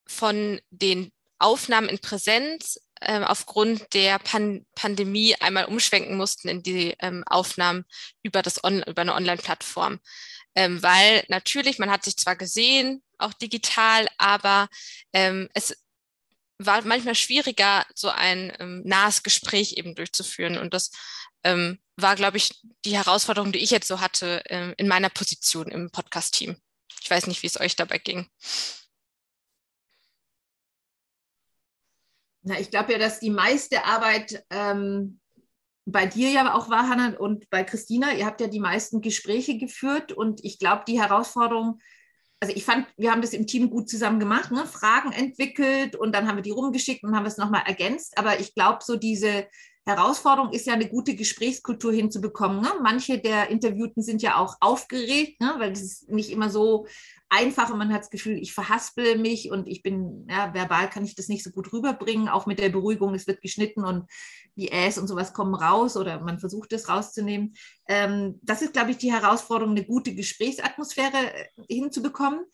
von 0.07 0.61
den 0.71 1.13
Aufnahmen 1.39 1.89
in 1.89 1.99
Präsenz 1.99 2.79
ähm, 3.03 3.25
aufgrund 3.25 3.95
der 3.95 4.19
Pan 4.19 4.67
Pandemie 4.75 5.35
einmal 5.37 5.67
umschwenken 5.67 6.17
mussten 6.17 6.49
in 6.49 6.63
die 6.63 6.95
ähm, 7.01 7.25
Aufnahmen 7.27 7.85
über, 8.23 8.43
das 8.43 8.63
On 8.63 8.83
über 8.83 9.03
eine 9.03 9.15
Online-Plattform. 9.15 10.01
Ähm, 10.55 10.83
weil 10.83 11.25
natürlich, 11.29 11.79
man 11.79 11.91
hat 11.91 12.05
sich 12.05 12.17
zwar 12.17 12.37
gesehen, 12.37 13.03
auch 13.19 13.33
digital, 13.33 14.09
aber 14.19 14.69
ähm, 15.13 15.49
es 15.55 15.77
war 16.59 16.83
manchmal 16.85 17.15
schwieriger, 17.15 17.87
so 17.95 18.09
ein 18.09 18.53
ähm, 18.59 18.83
nahes 18.85 19.23
Gespräch 19.23 19.75
eben 19.75 19.95
durchzuführen. 19.95 20.59
Und 20.59 20.75
das 20.75 20.91
ähm, 21.45 21.79
war, 21.97 22.17
glaube 22.17 22.37
ich, 22.37 22.61
die 22.85 22.97
Herausforderung, 22.97 23.53
die 23.53 23.61
ich 23.61 23.71
jetzt 23.71 23.89
so 23.89 24.01
hatte 24.01 24.43
in 24.77 24.89
meiner 24.89 25.11
Position 25.11 25.69
im 25.69 25.91
Podcast-Team. 25.91 26.57
Ich 27.03 27.11
weiß 27.11 27.27
nicht, 27.27 27.43
wie 27.43 27.47
es 27.47 27.61
euch 27.61 27.77
dabei 27.77 27.99
ging. 27.99 28.29
Na, 32.43 32.59
ich 32.59 32.71
glaube 32.71 32.93
ja, 32.93 32.99
dass 32.99 33.21
die 33.21 33.31
meiste 33.31 33.85
Arbeit 33.85 34.45
ähm, 34.51 35.21
bei 35.85 36.07
dir 36.07 36.31
ja 36.31 36.55
auch 36.55 36.71
war, 36.71 36.89
Hannah, 36.89 37.19
und 37.19 37.51
bei 37.51 37.65
Christina. 37.65 38.13
Ihr 38.15 38.27
habt 38.27 38.41
ja 38.41 38.47
die 38.47 38.61
meisten 38.61 39.01
Gespräche 39.01 39.59
geführt 39.59 40.13
und 40.13 40.45
ich 40.45 40.59
glaube, 40.59 40.85
die 40.87 41.01
Herausforderung, 41.01 41.81
also 42.41 42.55
ich 42.55 42.65
fand, 42.65 42.87
wir 42.97 43.11
haben 43.11 43.21
das 43.21 43.35
im 43.35 43.47
Team 43.47 43.69
gut 43.69 43.89
zusammen 43.91 44.21
gemacht, 44.21 44.51
ne? 44.51 44.65
Fragen 44.67 45.13
entwickelt 45.13 45.97
und 45.97 46.15
dann 46.15 46.27
haben 46.27 46.37
wir 46.37 46.43
die 46.43 46.51
rumgeschickt 46.51 47.05
und 47.05 47.15
haben 47.15 47.27
es 47.27 47.37
nochmal 47.37 47.63
ergänzt. 47.67 48.17
Aber 48.17 48.41
ich 48.41 48.55
glaube, 48.55 48.79
so 48.83 48.97
diese 48.97 49.47
Herausforderung 49.87 50.53
ist 50.53 50.67
ja 50.67 50.75
eine 50.75 50.89
gute 50.89 51.15
Gesprächskultur 51.15 51.93
hinzubekommen. 51.93 52.61
Ne? 52.61 52.69
Manche 52.83 53.19
der 53.19 53.49
Interviewten 53.49 54.03
sind 54.03 54.23
ja 54.23 54.37
auch 54.37 54.57
aufgeregt, 54.61 55.41
ne? 55.41 55.55
weil 55.59 55.73
es 55.73 56.07
nicht 56.09 56.31
immer 56.31 56.51
so 56.51 56.87
einfach 57.31 57.71
und 57.71 57.79
man 57.79 57.93
hat 57.93 58.03
das 58.03 58.11
Gefühl, 58.11 58.39
ich 58.39 58.53
verhaspel 58.53 59.17
mich 59.17 59.51
und 59.51 59.69
ich 59.69 59.83
bin, 59.83 60.27
ja, 60.29 60.53
verbal 60.53 60.91
kann 60.91 61.05
ich 61.05 61.15
das 61.15 61.29
nicht 61.29 61.45
so 61.45 61.51
gut 61.51 61.73
rüberbringen, 61.73 62.29
auch 62.29 62.47
mit 62.47 62.59
der 62.59 62.69
Beruhigung, 62.69 63.15
es 63.15 63.27
wird 63.27 63.41
geschnitten 63.41 63.85
und 63.85 64.11
die 64.57 64.73
Äs 64.73 64.99
und 64.99 65.07
sowas 65.07 65.33
kommen 65.33 65.55
raus 65.55 65.97
oder 65.97 66.21
man 66.21 66.41
versucht 66.41 66.73
es 66.73 66.89
rauszunehmen. 66.89 67.55
Ähm, 67.89 68.39
das 68.43 68.63
ist, 68.63 68.73
glaube 68.73 68.91
ich, 68.91 68.99
die 68.99 69.13
Herausforderung, 69.13 69.77
eine 69.77 69.87
gute 69.87 70.15
Gesprächsatmosphäre 70.15 71.33
äh, 71.33 71.47
hinzubekommen. 71.69 72.45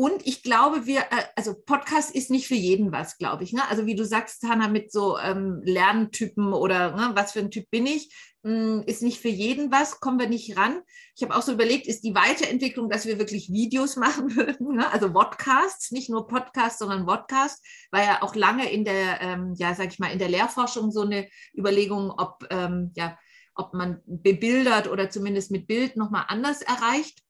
Und 0.00 0.26
ich 0.26 0.42
glaube, 0.42 0.86
wir, 0.86 1.00
äh, 1.00 1.24
also 1.36 1.52
Podcast 1.52 2.14
ist 2.14 2.30
nicht 2.30 2.48
für 2.48 2.54
jeden 2.54 2.90
was, 2.90 3.18
glaube 3.18 3.44
ich. 3.44 3.52
Ne? 3.52 3.60
Also 3.68 3.84
wie 3.84 3.94
du 3.94 4.06
sagst, 4.06 4.42
Hanna, 4.44 4.66
mit 4.66 4.90
so 4.90 5.18
ähm, 5.18 5.60
Lerntypen 5.62 6.54
oder 6.54 6.96
ne, 6.96 7.10
was 7.14 7.32
für 7.32 7.40
ein 7.40 7.50
Typ 7.50 7.68
bin 7.70 7.84
ich, 7.84 8.10
mh, 8.42 8.50
hm, 8.50 8.82
ist 8.86 9.02
nicht 9.02 9.20
für 9.20 9.28
jeden 9.28 9.70
was, 9.70 10.00
kommen 10.00 10.18
wir 10.18 10.26
nicht 10.26 10.56
ran. 10.56 10.80
Ich 11.14 11.22
habe 11.22 11.36
auch 11.36 11.42
so 11.42 11.52
überlegt, 11.52 11.86
ist 11.86 12.02
die 12.02 12.14
Weiterentwicklung, 12.14 12.88
dass 12.88 13.04
wir 13.04 13.18
wirklich 13.18 13.52
Videos 13.52 13.96
machen 13.98 14.34
würden, 14.34 14.76
ne? 14.76 14.90
also 14.90 15.12
Podcasts, 15.12 15.90
nicht 15.90 16.08
nur 16.08 16.26
Podcast, 16.26 16.78
sondern 16.78 17.04
Podcast, 17.04 17.62
war 17.90 18.02
ja 18.02 18.22
auch 18.22 18.34
lange 18.34 18.72
in 18.72 18.86
der, 18.86 19.20
ähm, 19.20 19.52
ja, 19.58 19.74
sag 19.74 19.88
ich 19.88 19.98
mal, 19.98 20.10
in 20.10 20.18
der 20.18 20.30
Lehrforschung 20.30 20.92
so 20.92 21.02
eine 21.02 21.28
Überlegung, 21.54 22.10
ob, 22.10 22.46
ähm, 22.48 22.90
ja, 22.96 23.18
ob 23.54 23.74
man 23.74 24.00
bebildert 24.06 24.88
oder 24.88 25.10
zumindest 25.10 25.50
mit 25.50 25.66
Bild 25.66 25.96
nochmal 25.96 26.24
anders 26.28 26.62
erreicht. 26.62 27.20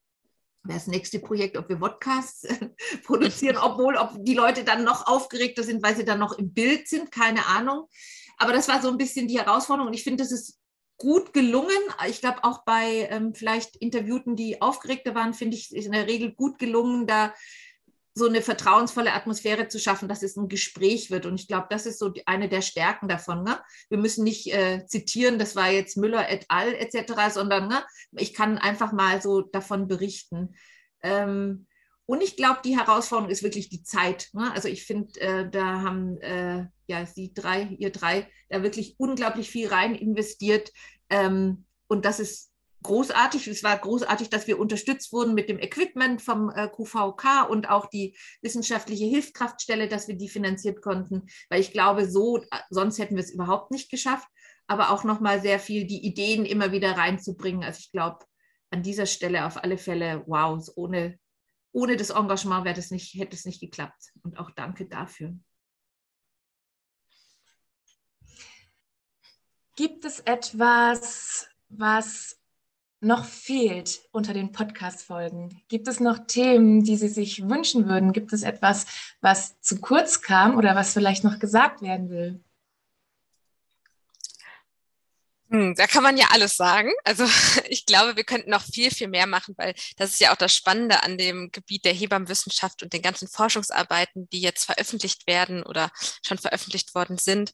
Das 0.65 0.87
nächste 0.87 1.21
Projekt, 1.21 1.57
ob 1.57 1.69
wir 1.69 1.77
Podcasts 1.77 2.47
produzieren, 3.05 3.57
obwohl 3.57 3.97
ob 3.97 4.11
die 4.19 4.35
Leute 4.35 4.63
dann 4.63 4.85
noch 4.85 5.07
aufgeregter 5.07 5.63
sind, 5.63 5.83
weil 5.83 5.97
sie 5.97 6.05
dann 6.05 6.19
noch 6.19 6.37
im 6.37 6.53
Bild 6.53 6.87
sind, 6.87 7.11
keine 7.11 7.47
Ahnung. 7.47 7.87
Aber 8.37 8.53
das 8.53 8.69
war 8.69 8.83
so 8.83 8.89
ein 8.89 8.99
bisschen 8.99 9.27
die 9.27 9.39
Herausforderung 9.39 9.89
und 9.89 9.95
ich 9.95 10.05
finde, 10.05 10.23
das 10.23 10.33
ist 10.33 10.59
gut 11.01 11.33
gelungen. 11.33 11.79
Ich 12.09 12.21
glaube, 12.21 12.45
auch 12.45 12.65
bei 12.65 13.09
ähm, 13.11 13.35
vielleicht 13.35 13.77
Interviewten, 13.77 14.37
die 14.37 14.61
aufgeregter 14.61 15.15
waren, 15.15 15.33
finde 15.33 15.57
ich, 15.57 15.75
ist 15.75 15.87
in 15.87 15.93
der 15.93 16.07
Regel 16.07 16.33
gut 16.33 16.59
gelungen, 16.59 17.07
da 17.07 17.33
so 18.21 18.29
eine 18.29 18.43
vertrauensvolle 18.43 19.13
Atmosphäre 19.13 19.67
zu 19.67 19.81
schaffen, 19.81 20.09
dass 20.09 20.23
es 20.23 20.37
ein 20.37 20.49
Gespräch 20.49 21.11
wird. 21.11 21.27
Und 21.27 21.41
ich 21.41 21.49
glaube, 21.49 21.67
das 21.71 21.87
ist 21.87 21.99
so 21.99 22.13
eine 22.27 22.49
der 22.49 22.63
Stärken 22.63 23.09
davon. 23.09 23.43
Ne? 23.43 23.59
Wir 23.89 23.99
müssen 23.99 24.23
nicht 24.23 24.53
äh, 24.55 24.87
zitieren, 24.87 25.39
das 25.39 25.57
war 25.57 25.71
jetzt 25.71 25.97
Müller 25.97 26.31
et 26.31 26.45
al. 26.49 26.75
etc., 26.75 27.33
sondern 27.33 27.69
ne, 27.69 27.83
ich 28.13 28.33
kann 28.35 28.59
einfach 28.59 28.93
mal 28.93 29.21
so 29.21 29.41
davon 29.41 29.89
berichten. 29.89 30.55
Ähm, 31.03 31.67
und 32.07 32.23
ich 32.23 32.37
glaube, 32.37 32.61
die 32.65 32.77
Herausforderung 32.77 33.31
ist 33.31 33.43
wirklich 33.43 33.69
die 33.69 33.83
Zeit. 33.83 34.29
Ne? 34.33 34.53
Also 34.53 34.69
ich 34.69 34.85
finde, 34.85 35.21
äh, 35.21 35.51
da 35.51 35.83
haben 35.83 36.21
äh, 36.21 36.67
ja 36.89 37.07
Sie 37.07 37.33
drei, 37.33 37.75
ihr 37.79 37.91
drei, 37.91 38.29
da 38.49 38.63
wirklich 38.63 38.97
unglaublich 38.99 39.49
viel 39.49 39.69
rein 39.69 39.95
investiert. 39.95 40.73
Ähm, 41.09 41.65
und 41.87 42.05
das 42.05 42.21
ist 42.21 42.50
großartig. 42.83 43.47
Es 43.49 43.63
war 43.63 43.77
großartig, 43.79 44.31
dass 44.31 44.47
wir 44.47 44.59
unterstützt 44.59 45.13
wurden 45.13 45.35
mit 45.35 45.49
dem 45.49 45.59
Equipment 45.59 46.23
vom 46.23 46.51
äh, 46.51 46.69
QVK 46.69 47.49
und 47.49 47.69
auch 47.69 47.87
die 47.87 48.17
wissenschaftliche 48.43 49.05
Hilfskraftstelle, 49.05 49.89
dass 49.89 50.09
wir 50.09 50.17
die 50.17 50.29
finanziert 50.29 50.83
konnten, 50.83 51.27
weil 51.49 51.61
ich 51.61 51.73
glaube, 51.73 52.09
so, 52.09 52.39
äh, 52.39 52.45
sonst 52.71 52.99
hätten 52.99 53.17
wir 53.17 53.23
es 53.23 53.33
überhaupt 53.33 53.71
nicht 53.71 53.91
geschafft. 53.91 54.29
Aber 54.67 54.91
auch 54.91 55.03
nochmal 55.03 55.41
sehr 55.41 55.59
viel 55.59 55.85
die 55.85 56.07
Ideen 56.07 56.45
immer 56.45 56.71
wieder 56.71 56.93
reinzubringen. 56.93 57.65
Also 57.65 57.81
ich 57.81 57.91
glaube, 57.91 58.25
an 58.71 58.85
dieser 58.85 59.07
Stelle 59.07 59.47
auf 59.47 59.57
alle 59.63 59.79
Fälle, 59.79 60.23
wow, 60.27 60.65
ohne, 60.77 61.19
ohne 61.73 61.97
das 61.97 62.11
Engagement 62.11 62.65
wäre 62.65 62.77
das 62.77 62.93
nicht, 62.93 63.15
hätte 63.15 63.35
es 63.35 63.45
nicht 63.45 63.61
geklappt. 63.61 64.13
Und 64.23 64.39
auch 64.39 64.51
danke 64.53 64.87
dafür. 64.87 65.35
Gibt 69.75 70.05
es 70.05 70.21
etwas, 70.21 71.49
was 71.69 72.40
noch 73.01 73.25
fehlt 73.25 74.01
unter 74.13 74.35
den 74.35 74.53
Podcast-Folgen? 74.53 75.63
Gibt 75.69 75.89
es 75.89 76.01
noch 76.01 76.19
Themen, 76.27 76.83
die 76.85 76.97
Sie 76.97 77.09
sich 77.09 77.49
wünschen 77.49 77.89
würden? 77.89 78.13
Gibt 78.13 78.33
es 78.33 78.43
etwas, 78.43 78.87
was 79.21 79.61
zu 79.61 79.81
kurz 79.81 80.23
kam 80.23 80.57
oder 80.57 80.77
was 80.77 80.93
vielleicht 80.93 81.25
noch 81.25 81.39
gesagt 81.39 81.83
werden 81.83 82.11
will? 82.11 82.45
Hm, 85.13 85.40
da 85.51 85.89
kann 85.89 86.05
man 86.05 86.17
ja 86.17 86.29
alles 86.31 86.57
sagen. 86.57 86.93
Also 87.03 87.25
ich 87.69 87.85
glaube, 87.85 88.17
wir 88.17 88.23
könnten 88.23 88.51
noch 88.51 88.63
viel, 88.63 88.91
viel 88.93 89.09
mehr 89.09 89.27
machen, 89.27 89.55
weil 89.59 89.75
das 89.97 90.13
ist 90.13 90.21
ja 90.21 90.33
auch 90.33 90.37
das 90.37 90.55
Spannende 90.55 91.03
an 91.03 91.19
dem 91.19 91.51
Gebiet 91.51 91.85
der 91.85 91.93
Hebammenwissenschaft 91.93 92.85
und 92.85 92.93
den 92.93 93.03
ganzen 93.03 93.27
Forschungsarbeiten, 93.27 94.29
die 94.31 94.41
jetzt 94.41 94.65
veröffentlicht 94.65 95.27
werden 95.27 95.65
oder 95.65 95.91
schon 96.25 96.39
veröffentlicht 96.39 96.95
worden 96.95 97.19
sind, 97.19 97.53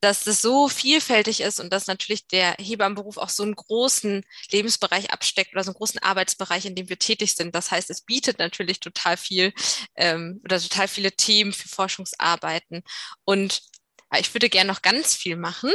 dass 0.00 0.24
das 0.24 0.42
so 0.42 0.68
vielfältig 0.68 1.40
ist 1.40 1.60
und 1.60 1.72
dass 1.72 1.86
natürlich 1.86 2.26
der 2.26 2.56
Hebammenberuf 2.58 3.16
auch 3.16 3.28
so 3.28 3.44
einen 3.44 3.54
großen 3.54 4.24
Lebensbereich 4.50 5.12
absteckt 5.12 5.52
oder 5.52 5.62
so 5.62 5.70
einen 5.70 5.76
großen 5.76 6.02
Arbeitsbereich, 6.02 6.66
in 6.66 6.74
dem 6.74 6.88
wir 6.88 6.98
tätig 6.98 7.36
sind. 7.36 7.54
Das 7.54 7.70
heißt, 7.70 7.90
es 7.90 8.02
bietet 8.02 8.40
natürlich 8.40 8.80
total 8.80 9.16
viel 9.16 9.52
ähm, 9.94 10.40
oder 10.44 10.60
total 10.60 10.88
viele 10.88 11.12
Themen 11.12 11.52
für 11.52 11.68
Forschungsarbeiten. 11.68 12.82
Und 13.24 13.62
ich 14.18 14.32
würde 14.34 14.48
gerne 14.48 14.70
noch 14.70 14.82
ganz 14.82 15.14
viel 15.14 15.36
machen. 15.36 15.72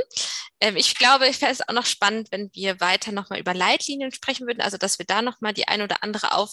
Ähm, 0.59 0.77
ich 0.77 0.95
glaube, 0.95 1.27
ich 1.27 1.41
wäre 1.41 1.51
es 1.51 1.67
auch 1.67 1.73
noch 1.73 1.85
spannend, 1.85 2.29
wenn 2.31 2.49
wir 2.53 2.79
weiter 2.79 3.11
nochmal 3.11 3.39
über 3.39 3.53
Leitlinien 3.53 4.11
sprechen 4.11 4.47
würden, 4.47 4.61
also 4.61 4.77
dass 4.77 4.99
wir 4.99 5.05
da 5.05 5.21
nochmal 5.21 5.53
die 5.53 5.67
ein 5.67 5.81
oder 5.81 6.03
andere 6.03 6.33
auf, 6.33 6.51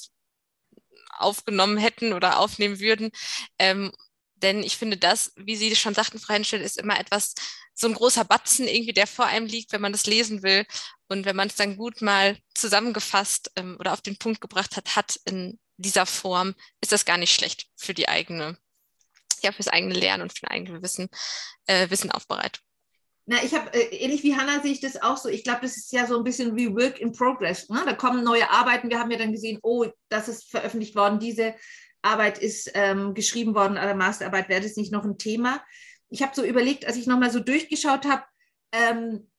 aufgenommen 1.18 1.78
hätten 1.78 2.12
oder 2.12 2.38
aufnehmen 2.38 2.80
würden. 2.80 3.10
Ähm, 3.58 3.92
denn 4.36 4.62
ich 4.62 4.76
finde 4.76 4.96
das, 4.96 5.32
wie 5.36 5.56
Sie 5.56 5.74
schon 5.74 5.94
sagten, 5.94 6.18
Frau 6.20 6.34
Henschel, 6.34 6.60
ist 6.60 6.78
immer 6.78 6.98
etwas, 6.98 7.34
so 7.74 7.86
ein 7.86 7.94
großer 7.94 8.24
Batzen 8.24 8.66
irgendwie, 8.66 8.92
der 8.92 9.06
vor 9.06 9.26
einem 9.26 9.46
liegt, 9.46 9.72
wenn 9.72 9.80
man 9.80 9.92
das 9.92 10.06
lesen 10.06 10.42
will. 10.42 10.66
Und 11.08 11.24
wenn 11.24 11.36
man 11.36 11.48
es 11.48 11.56
dann 11.56 11.76
gut 11.76 12.02
mal 12.02 12.38
zusammengefasst 12.54 13.52
ähm, 13.56 13.76
oder 13.78 13.92
auf 13.92 14.02
den 14.02 14.18
Punkt 14.18 14.40
gebracht 14.40 14.76
hat, 14.76 14.96
hat 14.96 15.20
in 15.24 15.58
dieser 15.76 16.06
Form, 16.06 16.54
ist 16.80 16.92
das 16.92 17.04
gar 17.04 17.18
nicht 17.18 17.32
schlecht 17.32 17.68
für 17.76 17.94
die 17.94 18.08
eigene 18.08 18.58
ja 19.44 19.52
fürs 19.52 19.68
eigene 19.68 19.94
Lernen 19.94 20.22
und 20.24 20.36
für 20.36 20.46
ein 20.48 20.56
eigenes 20.56 20.82
Wissen, 20.82 21.08
äh, 21.66 21.88
Wissen 21.90 22.10
aufbereitet. 22.10 22.62
Na, 23.30 23.36
ich 23.44 23.54
habe, 23.54 23.72
äh, 23.74 23.94
ähnlich 23.94 24.22
wie 24.22 24.36
Hannah 24.36 24.62
sehe 24.62 24.72
ich 24.72 24.80
das 24.80 25.02
auch 25.02 25.18
so. 25.18 25.28
Ich 25.28 25.44
glaube, 25.44 25.60
das 25.60 25.76
ist 25.76 25.92
ja 25.92 26.06
so 26.06 26.16
ein 26.16 26.24
bisschen 26.24 26.56
wie 26.56 26.74
Work 26.74 26.98
in 26.98 27.12
Progress. 27.12 27.68
Ne? 27.68 27.82
Da 27.84 27.92
kommen 27.92 28.24
neue 28.24 28.48
Arbeiten. 28.50 28.88
Wir 28.88 28.98
haben 28.98 29.10
ja 29.10 29.18
dann 29.18 29.32
gesehen, 29.32 29.58
oh, 29.62 29.84
das 30.08 30.28
ist 30.28 30.50
veröffentlicht 30.50 30.96
worden. 30.96 31.18
Diese 31.18 31.54
Arbeit 32.00 32.38
ist 32.38 32.70
ähm, 32.72 33.12
geschrieben 33.12 33.54
worden, 33.54 33.72
oder 33.72 33.94
Masterarbeit 33.94 34.48
wäre 34.48 34.62
das 34.62 34.76
nicht 34.76 34.92
noch 34.92 35.04
ein 35.04 35.18
Thema. 35.18 35.62
Ich 36.08 36.22
habe 36.22 36.34
so 36.34 36.42
überlegt, 36.42 36.86
als 36.86 36.96
ich 36.96 37.06
nochmal 37.06 37.30
so 37.30 37.40
durchgeschaut 37.40 38.06
habe, 38.06 38.24
ähm, 38.72 39.30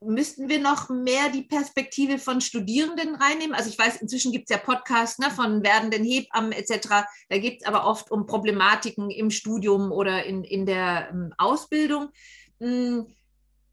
müssten 0.00 0.48
wir 0.48 0.60
noch 0.60 0.88
mehr 0.88 1.28
die 1.28 1.42
Perspektive 1.42 2.18
von 2.18 2.40
Studierenden 2.40 3.14
reinnehmen? 3.16 3.54
Also 3.54 3.68
ich 3.68 3.78
weiß, 3.78 3.96
inzwischen 3.96 4.32
gibt 4.32 4.50
es 4.50 4.56
ja 4.56 4.62
Podcasts 4.62 5.18
ne, 5.18 5.30
von 5.30 5.62
werdenden 5.62 6.04
Hebammen 6.04 6.52
etc. 6.52 7.04
Da 7.28 7.38
geht 7.38 7.60
es 7.60 7.66
aber 7.66 7.86
oft 7.86 8.10
um 8.10 8.26
Problematiken 8.26 9.10
im 9.10 9.30
Studium 9.30 9.92
oder 9.92 10.24
in, 10.24 10.42
in 10.42 10.64
der 10.64 11.10
ähm, 11.10 11.34
Ausbildung. 11.36 12.08
Hm, 12.60 13.06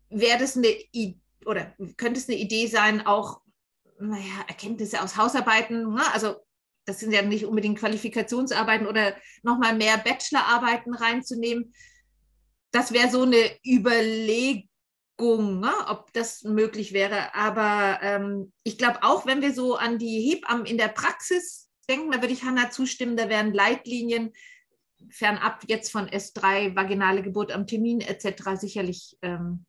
Wäre 0.09 0.39
das 0.39 0.57
eine 0.57 0.67
Idee 0.91 1.19
oder 1.45 1.73
könnte 1.95 2.19
es 2.19 2.27
eine 2.27 2.37
Idee 2.37 2.67
sein, 2.67 3.05
auch 3.05 3.41
naja, 3.99 4.43
Erkenntnisse 4.47 5.01
aus 5.01 5.15
Hausarbeiten, 5.15 5.93
ne? 5.93 6.03
also 6.13 6.35
das 6.85 6.99
sind 6.99 7.11
ja 7.11 7.21
nicht 7.21 7.45
unbedingt 7.45 7.79
Qualifikationsarbeiten 7.79 8.85
oder 8.85 9.15
nochmal 9.43 9.75
mehr 9.75 9.97
Bachelorarbeiten 9.97 10.93
reinzunehmen. 10.93 11.73
Das 12.71 12.91
wäre 12.91 13.09
so 13.09 13.23
eine 13.23 13.57
Überlegung 13.65 14.69
ob 15.17 16.13
das 16.13 16.43
möglich 16.43 16.93
wäre. 16.93 17.33
Aber 17.33 17.99
ähm, 18.01 18.51
ich 18.63 18.77
glaube 18.77 18.99
auch, 19.01 19.25
wenn 19.25 19.41
wir 19.41 19.53
so 19.53 19.75
an 19.75 19.97
die 19.97 20.21
Hebammen 20.21 20.65
in 20.65 20.77
der 20.77 20.89
Praxis 20.89 21.69
denken, 21.89 22.11
da 22.11 22.21
würde 22.21 22.33
ich 22.33 22.43
Hanna 22.43 22.69
zustimmen, 22.69 23.17
da 23.17 23.29
wären 23.29 23.53
Leitlinien 23.53 24.33
fernab 25.09 25.63
jetzt 25.67 25.91
von 25.91 26.07
S3, 26.07 26.75
vaginale 26.75 27.21
Geburt 27.21 27.51
am 27.51 27.67
Termin 27.67 28.01
etc. 28.01 28.59
sicherlich 28.59 29.17
ähm, 29.21 29.65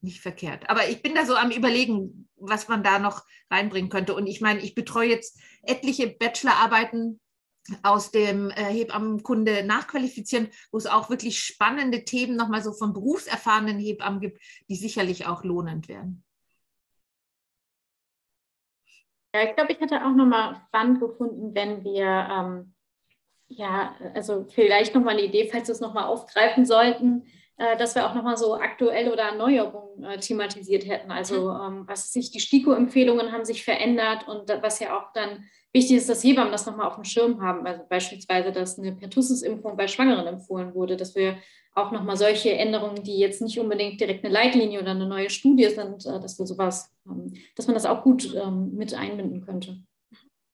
nicht 0.00 0.20
verkehrt. 0.20 0.68
Aber 0.70 0.88
ich 0.88 1.02
bin 1.02 1.14
da 1.14 1.26
so 1.26 1.34
am 1.34 1.50
Überlegen, 1.50 2.28
was 2.36 2.68
man 2.68 2.82
da 2.82 2.98
noch 2.98 3.24
reinbringen 3.50 3.90
könnte. 3.90 4.14
Und 4.14 4.26
ich 4.26 4.40
meine, 4.40 4.60
ich 4.60 4.74
betreue 4.74 5.08
jetzt 5.08 5.40
etliche 5.62 6.08
Bachelorarbeiten 6.08 7.20
aus 7.82 8.10
dem 8.10 8.50
äh, 8.50 8.64
Hebammenkunde 8.64 9.64
nachqualifizieren, 9.64 10.48
wo 10.70 10.78
es 10.78 10.86
auch 10.86 11.10
wirklich 11.10 11.40
spannende 11.40 12.04
Themen 12.04 12.36
nochmal 12.36 12.62
so 12.62 12.72
von 12.72 12.92
berufserfahrenen 12.92 13.78
Hebammen 13.78 14.20
gibt, 14.20 14.40
die 14.68 14.76
sicherlich 14.76 15.26
auch 15.26 15.44
lohnend 15.44 15.88
werden. 15.88 16.24
Ja, 19.34 19.42
ich 19.42 19.54
glaube, 19.54 19.72
ich 19.72 19.80
hätte 19.80 20.04
auch 20.04 20.14
nochmal 20.14 20.56
spannend 20.68 21.00
gefunden, 21.00 21.54
wenn 21.54 21.84
wir, 21.84 22.06
ähm, 22.06 22.74
ja, 23.48 23.94
also 24.14 24.46
vielleicht 24.48 24.94
nochmal 24.94 25.14
eine 25.14 25.26
Idee, 25.26 25.48
falls 25.50 25.68
wir 25.68 25.74
es 25.74 25.80
nochmal 25.80 26.04
aufgreifen 26.04 26.64
sollten, 26.64 27.26
dass 27.76 27.94
wir 27.96 28.08
auch 28.08 28.14
nochmal 28.14 28.36
so 28.36 28.54
aktuelle 28.54 29.12
oder 29.12 29.24
Erneuerungen 29.24 30.04
äh, 30.04 30.18
thematisiert 30.18 30.86
hätten. 30.86 31.10
Also 31.10 31.52
mhm. 31.52 31.60
ähm, 31.60 31.84
was 31.88 32.12
sich, 32.12 32.30
die 32.30 32.40
STIKO-Empfehlungen 32.40 33.32
haben 33.32 33.44
sich 33.44 33.64
verändert 33.64 34.28
und 34.28 34.48
was 34.62 34.78
ja 34.78 34.96
auch 34.96 35.12
dann 35.12 35.44
wichtig 35.72 35.96
ist, 35.96 36.08
dass 36.08 36.22
Hebammen 36.22 36.52
das 36.52 36.66
nochmal 36.66 36.86
auf 36.86 36.94
dem 36.94 37.04
Schirm 37.04 37.42
haben. 37.42 37.66
Also 37.66 37.82
beispielsweise, 37.88 38.52
dass 38.52 38.78
eine 38.78 38.92
Pertussis-Impfung 38.92 39.76
bei 39.76 39.88
Schwangeren 39.88 40.26
empfohlen 40.26 40.72
wurde, 40.74 40.96
dass 40.96 41.14
wir 41.16 41.38
auch 41.74 41.90
nochmal 41.90 42.16
solche 42.16 42.52
Änderungen, 42.52 43.02
die 43.02 43.18
jetzt 43.18 43.42
nicht 43.42 43.58
unbedingt 43.58 44.00
direkt 44.00 44.24
eine 44.24 44.32
Leitlinie 44.32 44.80
oder 44.80 44.92
eine 44.92 45.06
neue 45.06 45.30
Studie 45.30 45.68
sind, 45.68 46.06
äh, 46.06 46.20
dass 46.20 46.38
wir 46.38 46.46
sowas, 46.46 46.92
dass 47.56 47.66
man 47.66 47.74
das 47.74 47.86
auch 47.86 48.02
gut 48.02 48.34
ähm, 48.34 48.74
mit 48.74 48.94
einbinden 48.94 49.44
könnte. 49.44 49.82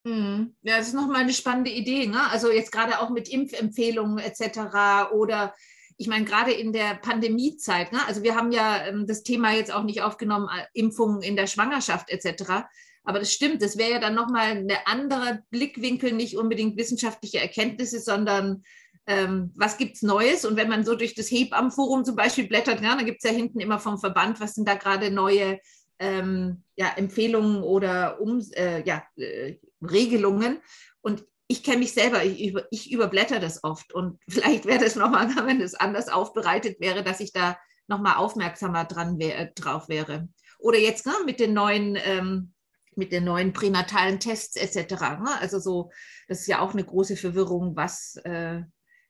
Hm. 0.06 0.54
Ja, 0.62 0.78
das 0.78 0.88
ist 0.88 0.94
nochmal 0.94 1.22
eine 1.22 1.32
spannende 1.32 1.70
Idee. 1.70 2.06
Ne? 2.06 2.20
Also 2.30 2.50
jetzt 2.50 2.72
gerade 2.72 3.00
auch 3.00 3.10
mit 3.10 3.28
Impfempfehlungen 3.28 4.18
etc. 4.18 5.12
oder 5.14 5.54
ich 5.96 6.08
meine, 6.08 6.24
gerade 6.24 6.52
in 6.52 6.72
der 6.72 6.94
Pandemiezeit, 6.94 7.92
ne? 7.92 8.00
also 8.06 8.22
wir 8.22 8.34
haben 8.34 8.52
ja 8.52 8.86
ähm, 8.86 9.06
das 9.06 9.22
Thema 9.22 9.52
jetzt 9.52 9.72
auch 9.72 9.84
nicht 9.84 10.02
aufgenommen, 10.02 10.48
äh, 10.48 10.64
Impfungen 10.72 11.22
in 11.22 11.36
der 11.36 11.46
Schwangerschaft 11.46 12.10
etc. 12.10 12.64
Aber 13.04 13.18
das 13.18 13.32
stimmt, 13.32 13.62
das 13.62 13.76
wäre 13.76 13.92
ja 13.92 13.98
dann 14.00 14.14
nochmal 14.14 14.56
ein 14.56 14.72
anderer 14.86 15.40
Blickwinkel, 15.50 16.12
nicht 16.12 16.36
unbedingt 16.36 16.76
wissenschaftliche 16.76 17.40
Erkenntnisse, 17.40 18.00
sondern 18.00 18.62
ähm, 19.06 19.52
was 19.54 19.76
gibt 19.76 19.96
es 19.96 20.02
Neues? 20.02 20.44
Und 20.44 20.56
wenn 20.56 20.68
man 20.68 20.84
so 20.84 20.94
durch 20.94 21.14
das 21.14 21.30
Hebammenforum 21.30 22.04
zum 22.04 22.16
Beispiel 22.16 22.48
blättert, 22.48 22.80
ja, 22.80 22.96
dann 22.96 23.04
gibt 23.04 23.22
es 23.22 23.30
ja 23.30 23.36
hinten 23.36 23.60
immer 23.60 23.78
vom 23.78 23.98
Verband, 23.98 24.40
was 24.40 24.54
sind 24.54 24.66
da 24.66 24.74
gerade 24.74 25.10
neue 25.10 25.60
ähm, 25.98 26.62
ja, 26.76 26.92
Empfehlungen 26.96 27.62
oder 27.62 28.20
um, 28.20 28.42
äh, 28.52 28.82
ja, 28.86 29.04
äh, 29.16 29.56
Regelungen. 29.82 30.60
Und 31.02 31.24
ich 31.46 31.62
kenne 31.62 31.78
mich 31.78 31.92
selber, 31.92 32.24
ich, 32.24 32.48
über, 32.48 32.66
ich 32.70 32.90
überblätter 32.90 33.40
das 33.40 33.62
oft. 33.64 33.92
Und 33.92 34.20
vielleicht 34.28 34.64
wäre 34.64 34.82
das 34.82 34.96
nochmal, 34.96 35.28
wenn 35.46 35.60
es 35.60 35.74
anders 35.74 36.08
aufbereitet 36.08 36.80
wäre, 36.80 37.02
dass 37.02 37.20
ich 37.20 37.32
da 37.32 37.58
nochmal 37.86 38.16
aufmerksamer 38.16 38.84
dran 38.84 39.18
wär, 39.18 39.46
drauf 39.54 39.88
wäre. 39.88 40.28
oder 40.58 40.78
jetzt 40.78 41.06
ne, 41.06 41.12
mit 41.26 41.38
den 41.40 41.52
neuen 41.52 41.98
ähm, 42.02 42.54
mit 42.96 43.12
den 43.12 43.24
neuen 43.24 43.52
pränatalen 43.52 44.20
Tests 44.20 44.56
etc. 44.56 44.92
Ne? 45.20 45.40
Also 45.40 45.58
so, 45.58 45.90
das 46.28 46.40
ist 46.40 46.46
ja 46.46 46.60
auch 46.60 46.72
eine 46.72 46.84
große 46.84 47.16
Verwirrung, 47.16 47.76
was, 47.76 48.16
äh, 48.24 48.62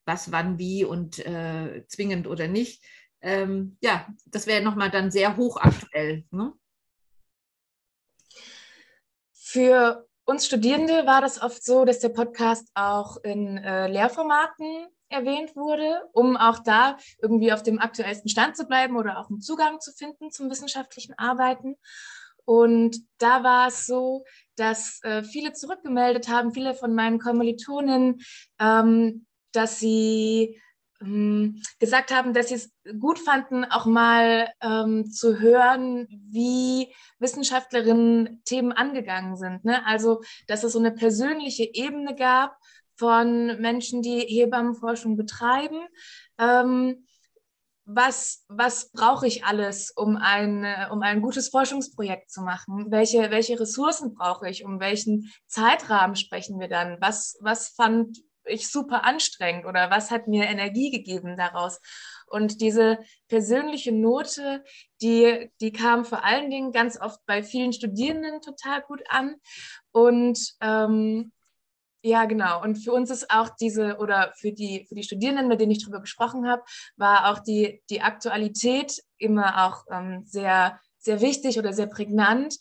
was 0.04 0.32
wann, 0.32 0.58
wie 0.58 0.84
und 0.84 1.18
äh, 1.18 1.84
zwingend 1.88 2.26
oder 2.26 2.48
nicht. 2.48 2.84
Ähm, 3.20 3.76
ja, 3.80 4.08
das 4.26 4.46
wäre 4.46 4.62
nochmal 4.62 4.90
dann 4.90 5.10
sehr 5.10 5.36
hochaktuell. 5.36 6.24
Ne? 6.30 6.52
Für 9.32 10.06
uns 10.24 10.46
Studierende 10.46 11.06
war 11.06 11.20
das 11.20 11.40
oft 11.40 11.64
so, 11.64 11.84
dass 11.84 12.00
der 12.00 12.08
Podcast 12.08 12.68
auch 12.74 13.18
in 13.22 13.58
äh, 13.58 13.88
Lehrformaten 13.88 14.88
erwähnt 15.08 15.54
wurde, 15.54 16.02
um 16.12 16.36
auch 16.36 16.58
da 16.58 16.96
irgendwie 17.20 17.52
auf 17.52 17.62
dem 17.62 17.78
aktuellsten 17.78 18.28
Stand 18.28 18.56
zu 18.56 18.66
bleiben 18.66 18.96
oder 18.96 19.18
auch 19.18 19.28
einen 19.28 19.40
Zugang 19.40 19.80
zu 19.80 19.92
finden 19.92 20.30
zum 20.30 20.50
wissenschaftlichen 20.50 21.14
Arbeiten. 21.18 21.76
Und 22.44 22.98
da 23.18 23.42
war 23.42 23.68
es 23.68 23.86
so, 23.86 24.24
dass 24.56 25.02
äh, 25.02 25.22
viele 25.22 25.52
zurückgemeldet 25.52 26.28
haben, 26.28 26.52
viele 26.52 26.74
von 26.74 26.94
meinen 26.94 27.18
Kommilitonen, 27.18 28.20
ähm, 28.58 29.26
dass 29.52 29.78
sie 29.78 30.60
gesagt 31.00 32.14
haben, 32.14 32.32
dass 32.32 32.48
sie 32.48 32.54
es 32.54 32.72
gut 32.98 33.18
fanden, 33.18 33.64
auch 33.64 33.86
mal 33.86 34.48
ähm, 34.62 35.10
zu 35.10 35.38
hören, 35.38 36.06
wie 36.08 36.94
Wissenschaftlerinnen 37.18 38.42
Themen 38.44 38.72
angegangen 38.72 39.36
sind. 39.36 39.64
Ne? 39.64 39.84
Also, 39.86 40.22
dass 40.46 40.64
es 40.64 40.72
so 40.72 40.78
eine 40.78 40.92
persönliche 40.92 41.64
Ebene 41.74 42.14
gab 42.14 42.56
von 42.96 43.60
Menschen, 43.60 44.02
die 44.02 44.20
Hebammenforschung 44.20 45.16
betreiben. 45.16 45.80
Ähm, 46.38 47.06
was, 47.86 48.44
was 48.48 48.90
brauche 48.92 49.26
ich 49.26 49.44
alles, 49.44 49.90
um 49.90 50.16
ein, 50.16 50.64
um 50.90 51.02
ein 51.02 51.20
gutes 51.20 51.48
Forschungsprojekt 51.48 52.30
zu 52.30 52.40
machen? 52.40 52.86
Welche, 52.90 53.30
welche 53.30 53.60
Ressourcen 53.60 54.14
brauche 54.14 54.48
ich? 54.48 54.64
Um 54.64 54.80
welchen 54.80 55.30
Zeitrahmen 55.48 56.16
sprechen 56.16 56.58
wir 56.58 56.68
dann? 56.68 56.96
Was, 57.00 57.36
was 57.40 57.68
fand 57.68 58.18
ich 58.46 58.68
super 58.68 59.04
anstrengend 59.04 59.66
oder 59.66 59.90
was 59.90 60.10
hat 60.10 60.28
mir 60.28 60.44
Energie 60.44 60.90
gegeben 60.90 61.36
daraus? 61.36 61.80
Und 62.26 62.60
diese 62.60 62.98
persönliche 63.28 63.92
Note, 63.92 64.64
die, 65.02 65.50
die 65.60 65.72
kam 65.72 66.04
vor 66.04 66.24
allen 66.24 66.50
Dingen 66.50 66.72
ganz 66.72 67.00
oft 67.00 67.20
bei 67.26 67.42
vielen 67.42 67.72
Studierenden 67.72 68.40
total 68.40 68.82
gut 68.82 69.02
an. 69.08 69.36
Und 69.92 70.54
ähm, 70.60 71.32
ja, 72.06 72.26
genau. 72.26 72.62
Und 72.62 72.76
für 72.76 72.92
uns 72.92 73.10
ist 73.10 73.30
auch 73.30 73.48
diese, 73.58 73.96
oder 73.96 74.32
für 74.36 74.52
die, 74.52 74.84
für 74.86 74.94
die 74.94 75.02
Studierenden, 75.02 75.48
mit 75.48 75.58
denen 75.58 75.72
ich 75.72 75.82
darüber 75.82 76.00
gesprochen 76.00 76.46
habe, 76.46 76.62
war 76.96 77.30
auch 77.30 77.38
die, 77.38 77.82
die 77.88 78.02
Aktualität 78.02 79.02
immer 79.16 79.66
auch 79.66 79.84
ähm, 79.90 80.22
sehr, 80.26 80.78
sehr 80.98 81.22
wichtig 81.22 81.58
oder 81.58 81.72
sehr 81.72 81.86
prägnant. 81.86 82.58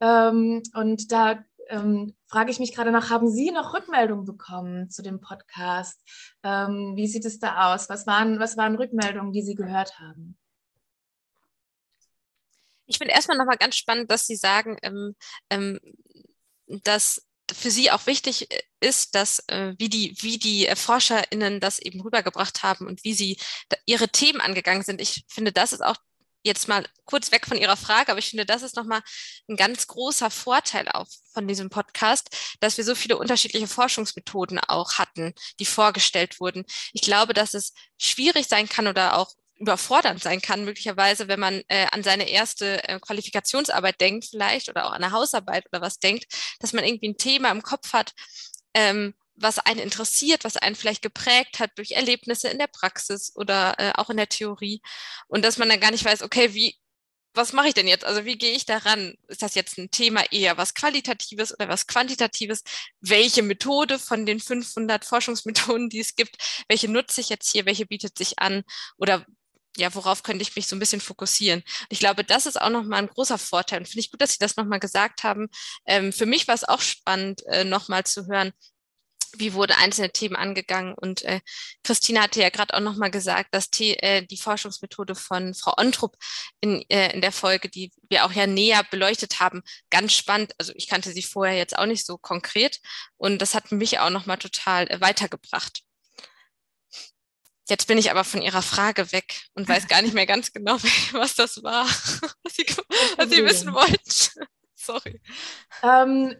Ähm, 0.00 0.62
und 0.74 1.12
da 1.12 1.44
ähm, 1.68 2.15
frage 2.28 2.50
ich 2.50 2.58
mich 2.58 2.74
gerade 2.74 2.90
noch, 2.90 3.10
haben 3.10 3.28
Sie 3.28 3.50
noch 3.50 3.74
Rückmeldungen 3.74 4.24
bekommen 4.24 4.90
zu 4.90 5.02
dem 5.02 5.20
Podcast? 5.20 6.00
Ähm, 6.42 6.94
wie 6.96 7.06
sieht 7.06 7.24
es 7.24 7.38
da 7.38 7.72
aus? 7.72 7.88
Was 7.88 8.06
waren, 8.06 8.38
was 8.38 8.56
waren 8.56 8.76
Rückmeldungen, 8.76 9.32
die 9.32 9.42
Sie 9.42 9.54
gehört 9.54 9.98
haben? 9.98 10.36
Ich 12.86 12.98
finde 12.98 13.14
erstmal 13.14 13.36
nochmal 13.36 13.56
ganz 13.56 13.76
spannend, 13.76 14.10
dass 14.10 14.26
Sie 14.26 14.36
sagen, 14.36 14.76
ähm, 14.82 15.16
ähm, 15.50 15.80
dass 16.84 17.26
für 17.52 17.70
sie 17.70 17.90
auch 17.90 18.06
wichtig 18.06 18.50
äh, 18.50 18.62
ist, 18.80 19.14
dass 19.14 19.40
äh, 19.48 19.74
wie 19.78 19.88
die 19.88 20.16
wie 20.20 20.38
die 20.38 20.66
äh, 20.66 20.76
ForscherInnen 20.76 21.60
das 21.60 21.78
eben 21.78 22.00
rübergebracht 22.00 22.62
haben 22.62 22.86
und 22.86 23.04
wie 23.04 23.14
sie 23.14 23.38
ihre 23.86 24.08
Themen 24.08 24.40
angegangen 24.40 24.82
sind. 24.82 25.00
Ich 25.00 25.24
finde, 25.28 25.52
das 25.52 25.72
ist 25.72 25.82
auch 25.82 25.96
jetzt 26.46 26.68
mal 26.68 26.86
kurz 27.04 27.32
weg 27.32 27.46
von 27.46 27.58
Ihrer 27.58 27.76
Frage, 27.76 28.10
aber 28.10 28.18
ich 28.18 28.30
finde, 28.30 28.46
das 28.46 28.62
ist 28.62 28.76
nochmal 28.76 29.02
ein 29.48 29.56
ganz 29.56 29.86
großer 29.86 30.30
Vorteil 30.30 30.88
auch 30.88 31.06
von 31.34 31.46
diesem 31.46 31.68
Podcast, 31.68 32.56
dass 32.60 32.76
wir 32.78 32.84
so 32.84 32.94
viele 32.94 33.18
unterschiedliche 33.18 33.66
Forschungsmethoden 33.66 34.60
auch 34.60 34.94
hatten, 34.94 35.34
die 35.60 35.66
vorgestellt 35.66 36.40
wurden. 36.40 36.64
Ich 36.92 37.02
glaube, 37.02 37.34
dass 37.34 37.54
es 37.54 37.74
schwierig 37.98 38.46
sein 38.46 38.68
kann 38.68 38.86
oder 38.86 39.18
auch 39.18 39.30
überfordernd 39.58 40.22
sein 40.22 40.40
kann, 40.40 40.64
möglicherweise, 40.64 41.28
wenn 41.28 41.40
man 41.40 41.62
äh, 41.68 41.86
an 41.90 42.02
seine 42.02 42.28
erste 42.28 42.86
äh, 42.88 43.00
Qualifikationsarbeit 43.00 44.00
denkt, 44.00 44.26
vielleicht, 44.30 44.68
oder 44.68 44.86
auch 44.86 44.92
an 44.92 45.02
eine 45.02 45.12
Hausarbeit 45.12 45.66
oder 45.72 45.80
was 45.80 45.98
denkt, 45.98 46.26
dass 46.60 46.72
man 46.72 46.84
irgendwie 46.84 47.08
ein 47.08 47.16
Thema 47.16 47.50
im 47.50 47.62
Kopf 47.62 47.92
hat, 47.92 48.12
ähm, 48.74 49.14
was 49.36 49.58
einen 49.58 49.80
interessiert, 49.80 50.44
was 50.44 50.56
einen 50.56 50.76
vielleicht 50.76 51.02
geprägt 51.02 51.60
hat 51.60 51.70
durch 51.76 51.92
Erlebnisse 51.92 52.48
in 52.48 52.58
der 52.58 52.68
Praxis 52.68 53.32
oder 53.34 53.74
äh, 53.78 53.92
auch 53.96 54.10
in 54.10 54.16
der 54.16 54.28
Theorie. 54.28 54.80
Und 55.28 55.44
dass 55.44 55.58
man 55.58 55.68
dann 55.68 55.80
gar 55.80 55.90
nicht 55.90 56.04
weiß, 56.04 56.22
okay, 56.22 56.54
wie, 56.54 56.76
was 57.34 57.52
mache 57.52 57.68
ich 57.68 57.74
denn 57.74 57.86
jetzt? 57.86 58.04
Also 58.04 58.24
wie 58.24 58.38
gehe 58.38 58.52
ich 58.52 58.64
daran? 58.64 59.14
Ist 59.28 59.42
das 59.42 59.54
jetzt 59.54 59.78
ein 59.78 59.90
Thema 59.90 60.24
eher 60.32 60.56
was 60.56 60.74
Qualitatives 60.74 61.52
oder 61.52 61.68
was 61.68 61.86
Quantitatives? 61.86 62.62
Welche 63.00 63.42
Methode 63.42 63.98
von 63.98 64.26
den 64.26 64.40
500 64.40 65.04
Forschungsmethoden, 65.04 65.90
die 65.90 66.00
es 66.00 66.16
gibt, 66.16 66.36
welche 66.68 66.88
nutze 66.88 67.20
ich 67.20 67.28
jetzt 67.28 67.52
hier? 67.52 67.66
Welche 67.66 67.86
bietet 67.86 68.16
sich 68.16 68.38
an? 68.38 68.64
Oder 68.96 69.26
ja, 69.76 69.94
worauf 69.94 70.22
könnte 70.22 70.42
ich 70.42 70.56
mich 70.56 70.66
so 70.66 70.74
ein 70.74 70.78
bisschen 70.78 71.02
fokussieren? 71.02 71.62
Ich 71.90 71.98
glaube, 71.98 72.24
das 72.24 72.46
ist 72.46 72.60
auch 72.60 72.70
nochmal 72.70 73.00
ein 73.00 73.08
großer 73.08 73.36
Vorteil. 73.36 73.80
Und 73.80 73.86
finde 73.86 74.00
ich 74.00 74.10
gut, 74.10 74.22
dass 74.22 74.32
Sie 74.32 74.38
das 74.38 74.56
nochmal 74.56 74.80
gesagt 74.80 75.22
haben. 75.22 75.48
Ähm, 75.84 76.12
für 76.12 76.26
mich 76.26 76.48
war 76.48 76.54
es 76.54 76.64
auch 76.64 76.80
spannend, 76.80 77.44
äh, 77.46 77.64
nochmal 77.64 78.04
zu 78.04 78.26
hören, 78.26 78.52
wie 79.38 79.52
wurde 79.52 79.76
einzelne 79.76 80.10
Themen 80.10 80.36
angegangen. 80.36 80.94
Und 80.94 81.22
äh, 81.22 81.40
Christina 81.82 82.22
hatte 82.22 82.40
ja 82.40 82.50
gerade 82.50 82.74
auch 82.74 82.80
nochmal 82.80 83.10
gesagt, 83.10 83.54
dass 83.54 83.70
die, 83.70 83.98
äh, 83.98 84.26
die 84.26 84.36
Forschungsmethode 84.36 85.14
von 85.14 85.54
Frau 85.54 85.74
Ontrup 85.78 86.16
in, 86.60 86.84
äh, 86.88 87.12
in 87.12 87.20
der 87.20 87.32
Folge, 87.32 87.68
die 87.68 87.92
wir 88.08 88.24
auch 88.24 88.32
ja 88.32 88.46
näher 88.46 88.84
beleuchtet 88.90 89.40
haben, 89.40 89.62
ganz 89.90 90.12
spannend. 90.12 90.52
Also 90.58 90.72
ich 90.76 90.88
kannte 90.88 91.12
sie 91.12 91.22
vorher 91.22 91.56
jetzt 91.56 91.78
auch 91.78 91.86
nicht 91.86 92.06
so 92.06 92.18
konkret. 92.18 92.80
Und 93.16 93.40
das 93.40 93.54
hat 93.54 93.72
mich 93.72 93.98
auch 93.98 94.10
nochmal 94.10 94.38
total 94.38 94.88
äh, 94.90 95.00
weitergebracht. 95.00 95.82
Jetzt 97.68 97.88
bin 97.88 97.98
ich 97.98 98.10
aber 98.10 98.22
von 98.22 98.42
Ihrer 98.42 98.62
Frage 98.62 99.10
weg 99.10 99.42
und 99.54 99.68
weiß 99.68 99.88
gar 99.88 100.00
nicht 100.00 100.14
mehr 100.14 100.26
ganz 100.26 100.52
genau, 100.52 100.76
was 101.12 101.34
das 101.34 101.62
war, 101.62 101.84
was 102.42 102.54
Sie, 102.54 102.66
was 103.16 103.30
Sie 103.30 103.44
wissen 103.44 103.72
wollten. 103.72 104.46
Sorry. 104.74 105.20
Ähm, 105.82 106.36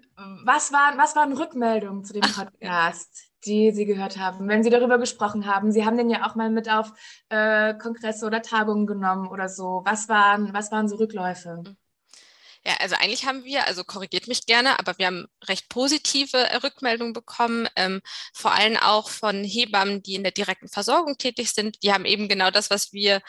was, 0.47 0.73
waren, 0.73 0.99
was 0.99 1.17
waren 1.17 1.33
Rückmeldungen 1.33 2.05
zu 2.05 2.13
dem 2.13 2.23
Podcast, 2.23 3.25
die 3.45 3.73
Sie 3.73 3.85
gehört 3.85 4.17
haben, 4.17 4.49
wenn 4.49 4.63
Sie 4.63 4.71
darüber 4.71 4.99
gesprochen 4.99 5.47
haben? 5.47 5.73
Sie 5.73 5.85
haben 5.85 5.97
den 5.97 6.11
ja 6.11 6.27
auch 6.27 6.35
mal 6.35 6.51
mit 6.51 6.71
auf 6.71 6.93
äh, 7.29 7.75
Kongresse 7.75 8.27
oder 8.27 8.43
Tagungen 8.43 8.87
genommen 8.87 9.29
oder 9.29 9.49
so. 9.49 9.83
Was 9.85 10.09
waren, 10.09 10.53
was 10.53 10.71
waren 10.71 10.89
so 10.89 10.97
Rückläufe? 10.97 11.63
Mhm. 11.65 11.77
Ja, 12.65 12.75
also 12.81 12.97
eigentlich 12.97 13.25
haben 13.27 13.45
wir, 13.45 13.65
also 13.69 13.85
korrigiert 13.85 14.27
mich 14.27 14.45
gerne, 14.45 14.81
aber 14.81 14.99
wir 14.99 15.07
haben 15.07 15.27
recht 15.45 15.69
positive 15.69 16.37
äh, 16.37 16.57
Rückmeldungen 16.57 17.13
bekommen, 17.13 17.69
ähm, 17.77 18.01
vor 18.35 18.53
allem 18.53 18.77
auch 18.77 19.09
von 19.09 19.45
Hebammen, 19.45 20.03
die 20.03 20.17
in 20.17 20.25
der 20.25 20.33
direkten 20.33 20.67
Versorgung 20.69 21.17
tätig 21.17 21.53
sind. 21.53 21.81
Die 21.85 21.93
haben 21.93 22.05
eben 22.05 22.29
genau 22.29 22.51
das, 22.51 22.69
was 22.69 22.93
wir 22.93 23.21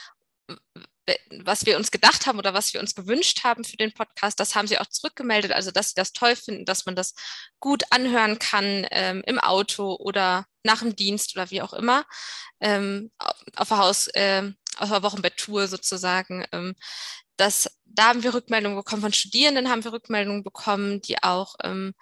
was 1.43 1.65
wir 1.65 1.77
uns 1.77 1.91
gedacht 1.91 2.25
haben 2.25 2.37
oder 2.37 2.53
was 2.53 2.73
wir 2.73 2.81
uns 2.81 2.95
gewünscht 2.95 3.43
haben 3.43 3.63
für 3.63 3.77
den 3.77 3.93
Podcast, 3.93 4.39
das 4.39 4.55
haben 4.55 4.67
sie 4.67 4.77
auch 4.77 4.87
zurückgemeldet. 4.87 5.51
Also, 5.51 5.71
dass 5.71 5.89
sie 5.89 5.95
das 5.95 6.13
toll 6.13 6.35
finden, 6.35 6.65
dass 6.65 6.85
man 6.85 6.95
das 6.95 7.13
gut 7.59 7.83
anhören 7.91 8.39
kann 8.39 8.85
ähm, 8.91 9.23
im 9.25 9.39
Auto 9.39 9.95
oder 9.95 10.45
nach 10.63 10.79
dem 10.79 10.95
Dienst 10.95 11.35
oder 11.35 11.49
wie 11.51 11.61
auch 11.61 11.73
immer, 11.73 12.05
ähm, 12.59 13.11
auf 13.55 13.69
der 13.69 13.77
Haus, 13.77 14.07
äh, 14.07 14.51
auf 14.77 14.89
der 14.89 15.03
Wochenbetttour 15.03 15.67
sozusagen. 15.67 16.45
Ähm, 16.51 16.75
das, 17.37 17.69
da 17.85 18.09
haben 18.09 18.23
wir 18.23 18.33
Rückmeldungen 18.33 18.77
bekommen 18.77 19.01
von 19.01 19.13
Studierenden, 19.13 19.69
haben 19.69 19.83
wir 19.83 19.93
Rückmeldungen 19.93 20.43
bekommen, 20.43 21.01
die 21.01 21.21
auch 21.23 21.55
ähm, 21.63 21.93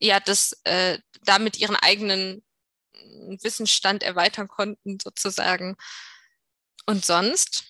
ja 0.00 0.20
das 0.20 0.52
äh, 0.64 0.98
damit 1.24 1.58
ihren 1.58 1.76
eigenen 1.76 2.42
Wissensstand 3.42 4.02
erweitern 4.02 4.48
konnten 4.48 4.98
sozusagen. 5.00 5.76
Und 6.88 7.04
sonst? 7.04 7.64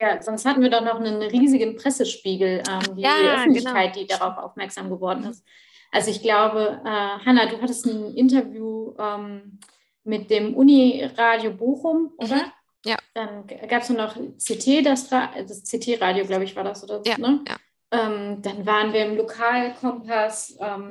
Ja, 0.00 0.22
sonst 0.22 0.46
hatten 0.46 0.62
wir 0.62 0.70
doch 0.70 0.82
noch 0.82 0.98
einen 0.98 1.20
riesigen 1.20 1.76
Pressespiegel, 1.76 2.62
ähm, 2.66 2.96
die 2.96 3.02
ja, 3.02 3.34
Öffentlichkeit, 3.34 3.92
genau. 3.92 4.06
die 4.06 4.06
darauf 4.06 4.38
aufmerksam 4.38 4.88
geworden 4.88 5.24
ist. 5.24 5.44
Also 5.92 6.10
ich 6.10 6.22
glaube, 6.22 6.80
äh, 6.82 6.88
Hanna, 6.88 7.46
du 7.46 7.60
hattest 7.60 7.84
ein 7.86 8.14
Interview 8.14 8.94
ähm, 8.98 9.58
mit 10.04 10.30
dem 10.30 10.54
Uni-Radio 10.54 11.52
Bochum, 11.52 12.12
oder? 12.16 12.36
Mhm. 12.36 12.52
Ja. 12.86 12.96
Dann 13.12 13.46
gab 13.46 13.82
es 13.82 13.90
noch 13.90 14.14
CT, 14.14 14.86
das, 14.86 15.08
das 15.08 15.64
CT-Radio, 15.64 16.24
glaube 16.24 16.44
ich, 16.44 16.56
war 16.56 16.64
das, 16.64 16.84
oder? 16.84 17.02
Ja, 17.04 17.18
ne? 17.18 17.44
ja. 17.46 17.56
Ähm, 17.90 18.40
dann 18.40 18.64
waren 18.64 18.94
wir 18.94 19.04
im 19.04 19.16
Lokalkompass, 19.16 20.56
ähm, 20.60 20.90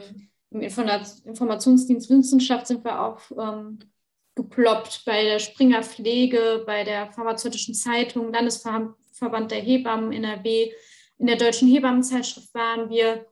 im 0.51 0.61
Informationsdienst 0.61 2.09
Wissenschaft 2.09 2.67
sind 2.67 2.83
wir 2.83 3.01
aufgeploppt, 3.01 3.55
ähm, 3.55 3.79
bei 5.05 5.23
der 5.23 5.39
Springer 5.39 5.83
Pflege, 5.83 6.63
bei 6.65 6.83
der 6.83 7.11
Pharmazeutischen 7.11 7.73
Zeitung, 7.73 8.31
Landesverband 8.31 9.51
der 9.51 9.61
Hebammen 9.61 10.11
NRW, 10.11 10.71
in 11.17 11.27
der 11.27 11.37
Deutschen 11.37 11.67
Hebammenzeitschrift 11.69 12.53
waren 12.53 12.89
wir. 12.89 13.25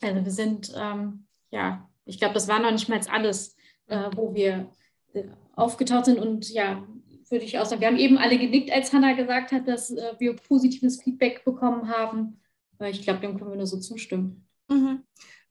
Also 0.00 0.24
wir 0.24 0.32
sind, 0.32 0.72
ähm, 0.74 1.26
ja, 1.50 1.88
ich 2.06 2.18
glaube, 2.18 2.34
das 2.34 2.48
war 2.48 2.58
noch 2.58 2.70
nicht 2.70 2.88
mal 2.88 3.00
alles, 3.10 3.56
äh, 3.86 4.10
wo 4.14 4.34
wir 4.34 4.70
äh, 5.12 5.24
aufgetaucht 5.54 6.06
sind 6.06 6.18
und 6.18 6.50
ja, 6.50 6.86
würde 7.28 7.44
ich 7.44 7.58
auch 7.58 7.66
sagen. 7.66 7.80
Wir 7.80 7.88
haben 7.88 7.98
eben 7.98 8.18
alle 8.18 8.38
genickt, 8.38 8.72
als 8.72 8.92
Hanna 8.92 9.12
gesagt 9.12 9.52
hat, 9.52 9.68
dass 9.68 9.90
äh, 9.90 10.14
wir 10.18 10.34
positives 10.34 11.02
Feedback 11.02 11.44
bekommen 11.44 11.88
haben. 11.88 12.40
Ich 12.80 13.02
glaube, 13.02 13.20
dem 13.20 13.36
können 13.36 13.50
wir 13.50 13.56
nur 13.56 13.66
so 13.66 13.78
zustimmen. 13.78 14.48
Mhm. 14.68 15.04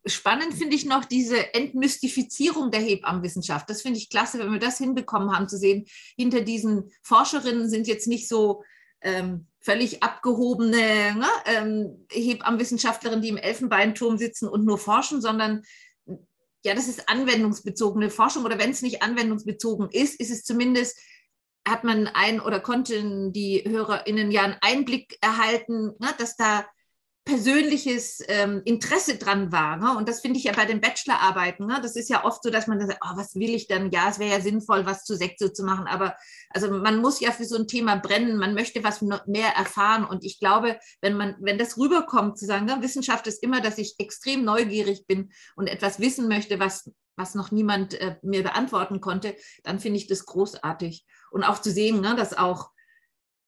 Spannend 0.09 0.53
finde 0.53 0.75
ich 0.75 0.85
noch 0.85 1.05
diese 1.05 1.53
Entmystifizierung 1.53 2.71
der 2.71 2.81
Hebammenwissenschaft. 2.81 3.69
Das 3.69 3.81
finde 3.81 3.99
ich 3.99 4.09
klasse, 4.09 4.39
wenn 4.39 4.51
wir 4.51 4.59
das 4.59 4.77
hinbekommen 4.77 5.35
haben, 5.35 5.47
zu 5.47 5.57
sehen, 5.57 5.85
hinter 6.15 6.41
diesen 6.41 6.91
Forscherinnen 7.01 7.69
sind 7.69 7.87
jetzt 7.87 8.07
nicht 8.07 8.27
so 8.27 8.63
ähm, 9.01 9.47
völlig 9.61 10.03
abgehobene 10.03 11.15
ne, 11.15 11.27
ähm, 11.45 12.05
Hebammenwissenschaftlerinnen, 12.11 13.21
die 13.21 13.29
im 13.29 13.37
Elfenbeinturm 13.37 14.17
sitzen 14.17 14.47
und 14.47 14.65
nur 14.65 14.77
forschen, 14.77 15.21
sondern 15.21 15.63
ja, 16.65 16.75
das 16.75 16.87
ist 16.87 17.07
anwendungsbezogene 17.07 18.09
Forschung 18.09 18.43
oder 18.43 18.59
wenn 18.59 18.71
es 18.71 18.81
nicht 18.81 19.01
anwendungsbezogen 19.01 19.89
ist, 19.91 20.19
ist 20.19 20.31
es 20.31 20.43
zumindest, 20.43 20.99
hat 21.67 21.83
man 21.83 22.07
ein 22.07 22.39
oder 22.41 22.59
konnten 22.59 23.31
die 23.31 23.63
HörerInnen 23.65 24.31
ja 24.31 24.43
einen 24.43 24.57
Einblick 24.61 25.17
erhalten, 25.21 25.93
ne, 25.99 26.09
dass 26.17 26.35
da 26.35 26.65
persönliches 27.29 28.23
ähm, 28.27 28.61
Interesse 28.65 29.17
dran 29.17 29.51
war. 29.51 29.77
Ne? 29.77 29.95
Und 29.95 30.09
das 30.09 30.21
finde 30.21 30.39
ich 30.39 30.45
ja 30.45 30.53
bei 30.53 30.65
den 30.65 30.81
Bachelorarbeiten. 30.81 31.67
Ne? 31.67 31.79
Das 31.81 31.95
ist 31.95 32.09
ja 32.09 32.25
oft 32.25 32.41
so, 32.41 32.49
dass 32.49 32.65
man 32.65 32.79
sagt, 32.79 32.99
oh, 33.03 33.15
was 33.15 33.35
will 33.35 33.53
ich 33.53 33.67
denn? 33.67 33.91
Ja, 33.91 34.09
es 34.09 34.17
wäre 34.17 34.31
ja 34.31 34.41
sinnvoll, 34.41 34.85
was 34.85 35.05
zu 35.05 35.15
Sekte 35.15 35.53
zu 35.53 35.63
machen. 35.63 35.85
Aber 35.85 36.15
also 36.49 36.71
man 36.71 36.99
muss 37.01 37.19
ja 37.19 37.31
für 37.31 37.45
so 37.45 37.55
ein 37.55 37.67
Thema 37.67 37.97
brennen. 37.97 38.37
Man 38.37 38.55
möchte 38.55 38.83
was 38.83 39.01
mehr 39.27 39.49
erfahren. 39.55 40.05
Und 40.05 40.25
ich 40.25 40.39
glaube, 40.39 40.79
wenn 41.01 41.15
man, 41.15 41.35
wenn 41.39 41.59
das 41.59 41.77
rüberkommt, 41.77 42.39
zu 42.39 42.47
sagen, 42.47 42.65
ne, 42.65 42.77
Wissenschaft 42.81 43.27
ist 43.27 43.43
immer, 43.43 43.61
dass 43.61 43.77
ich 43.77 43.95
extrem 43.99 44.43
neugierig 44.43 45.05
bin 45.05 45.31
und 45.55 45.67
etwas 45.67 45.99
wissen 45.99 46.27
möchte, 46.27 46.59
was 46.59 46.91
was 47.15 47.35
noch 47.35 47.51
niemand 47.51 47.95
äh, 47.95 48.15
mir 48.21 48.43
beantworten 48.43 49.01
konnte, 49.01 49.35
dann 49.63 49.81
finde 49.81 49.97
ich 49.97 50.07
das 50.07 50.25
großartig. 50.25 51.05
Und 51.31 51.43
auch 51.43 51.59
zu 51.59 51.69
sehen, 51.69 51.99
ne, 51.99 52.15
dass 52.15 52.35
auch, 52.35 52.71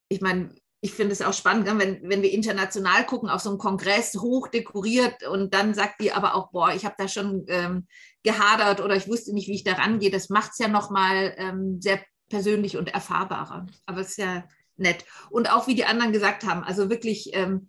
ich 0.09 0.19
meine, 0.19 0.53
ich 0.83 0.93
finde 0.93 1.13
es 1.13 1.21
auch 1.21 1.33
spannend, 1.33 1.67
ne, 1.67 1.77
wenn, 1.77 2.09
wenn 2.09 2.23
wir 2.23 2.31
international 2.31 3.05
gucken, 3.05 3.29
auf 3.29 3.41
so 3.41 3.49
einen 3.49 3.59
Kongress 3.59 4.15
hoch 4.15 4.47
dekoriert 4.47 5.27
und 5.27 5.53
dann 5.53 5.75
sagt 5.75 6.01
die 6.01 6.11
aber 6.11 6.33
auch, 6.33 6.51
boah, 6.51 6.73
ich 6.73 6.85
habe 6.85 6.95
da 6.97 7.07
schon 7.07 7.45
ähm, 7.49 7.87
gehadert 8.23 8.81
oder 8.81 8.95
ich 8.95 9.07
wusste 9.07 9.31
nicht, 9.33 9.47
wie 9.47 9.53
ich 9.53 9.63
da 9.63 9.73
rangehe. 9.73 10.09
Das 10.09 10.29
macht 10.29 10.53
es 10.53 10.57
ja 10.57 10.67
nochmal 10.67 11.35
ähm, 11.37 11.79
sehr 11.79 12.01
persönlich 12.29 12.77
und 12.77 12.93
erfahrbarer. 12.93 13.67
Aber 13.85 14.01
es 14.01 14.09
ist 14.09 14.17
ja 14.17 14.43
nett. 14.75 15.05
Und 15.29 15.51
auch 15.51 15.67
wie 15.67 15.75
die 15.75 15.85
anderen 15.85 16.13
gesagt 16.13 16.45
haben, 16.45 16.63
also 16.63 16.89
wirklich, 16.89 17.29
ähm, 17.33 17.67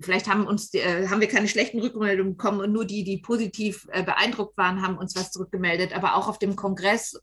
vielleicht 0.00 0.26
haben 0.26 0.46
uns 0.46 0.72
äh, 0.72 1.08
haben 1.08 1.20
wir 1.20 1.28
keine 1.28 1.48
schlechten 1.48 1.80
Rückmeldungen 1.80 2.36
bekommen 2.36 2.60
und 2.60 2.72
nur 2.72 2.86
die, 2.86 3.04
die 3.04 3.18
positiv 3.18 3.86
äh, 3.92 4.02
beeindruckt 4.02 4.56
waren, 4.56 4.80
haben 4.80 4.96
uns 4.96 5.14
was 5.16 5.32
zurückgemeldet. 5.32 5.94
Aber 5.94 6.16
auch 6.16 6.28
auf 6.28 6.38
dem 6.38 6.56
Kongress, 6.56 7.20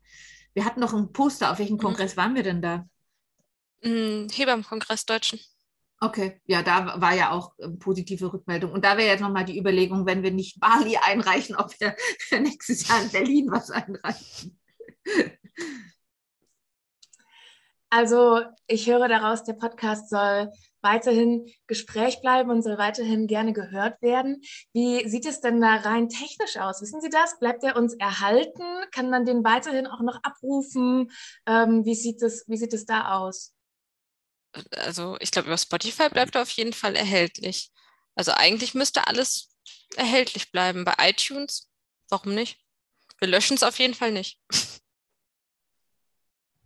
wir 0.54 0.66
hatten 0.66 0.82
noch 0.82 0.94
ein 0.94 1.12
Poster, 1.14 1.52
auf 1.52 1.58
welchem 1.58 1.78
mhm. 1.78 1.82
Kongress 1.82 2.16
waren 2.16 2.36
wir 2.36 2.44
denn 2.44 2.62
da? 2.62 2.86
Hebammenkongress 3.84 5.06
Deutschen. 5.06 5.40
Okay, 6.00 6.42
ja, 6.46 6.62
da 6.64 7.00
war 7.00 7.16
ja 7.16 7.32
auch 7.32 7.54
äh, 7.60 7.70
positive 7.70 8.34
Rückmeldung. 8.34 8.74
Und 8.74 8.84
da 8.84 8.98
wäre 8.98 9.08
jetzt 9.08 9.22
nochmal 9.22 9.46
die 9.46 9.58
Überlegung, 9.58 10.06
wenn 10.06 10.22
wir 10.22 10.32
nicht 10.32 10.60
Bali 10.60 10.98
einreichen, 11.02 11.56
ob 11.56 11.80
wir 11.80 11.96
für 12.20 12.40
nächstes 12.42 12.88
Jahr 12.88 13.02
in 13.02 13.10
Berlin 13.10 13.52
was 13.52 13.72
einreichen. 13.72 14.60
Also 17.90 18.42
ich 18.68 18.90
höre 18.90 19.08
daraus, 19.08 19.44
der 19.44 19.54
Podcast 19.54 20.10
soll 20.10 20.52
weiterhin 20.82 21.48
Gespräch 21.68 22.20
bleiben 22.22 22.50
und 22.50 22.64
soll 22.64 22.78
weiterhin 22.78 23.28
gerne 23.28 23.54
gehört 23.54 24.02
werden. 24.02 24.42
Wie 24.74 25.08
sieht 25.08 25.26
es 25.26 25.40
denn 25.40 25.62
da 25.62 25.76
rein 25.76 26.10
technisch 26.10 26.58
aus? 26.58 26.82
Wissen 26.82 27.02
Sie 27.02 27.10
das? 27.10 27.40
Bleibt 27.40 27.64
er 27.64 27.78
uns 27.78 27.94
erhalten? 27.94 28.64
Kann 28.92 29.10
man 29.10 29.26
den 29.26 29.44
weiterhin 29.44 29.88
auch 29.88 30.02
noch 30.02 30.20
abrufen? 30.24 31.12
Ähm, 31.46 31.86
wie, 31.86 31.96
sieht 31.96 32.22
es, 32.22 32.44
wie 32.48 32.58
sieht 32.58 32.74
es 32.74 32.86
da 32.86 33.14
aus? 33.20 33.53
Also 34.78 35.18
ich 35.20 35.32
glaube, 35.32 35.48
über 35.48 35.58
Spotify 35.58 36.10
bleibt 36.10 36.36
er 36.36 36.42
auf 36.44 36.50
jeden 36.52 36.74
Fall 36.74 36.96
erhältlich. 36.96 37.72
Also 38.16 38.32
eigentlich 38.32 38.74
müsste 38.74 39.08
alles 39.08 39.56
erhältlich 39.96 40.52
bleiben. 40.52 40.86
Bei 40.86 40.94
iTunes, 41.00 41.70
warum 42.10 42.36
nicht? 42.36 42.60
Wir 43.20 43.28
löschen 43.28 43.56
es 43.56 43.64
auf 43.64 43.80
jeden 43.80 43.94
Fall 43.94 44.12
nicht. 44.12 44.40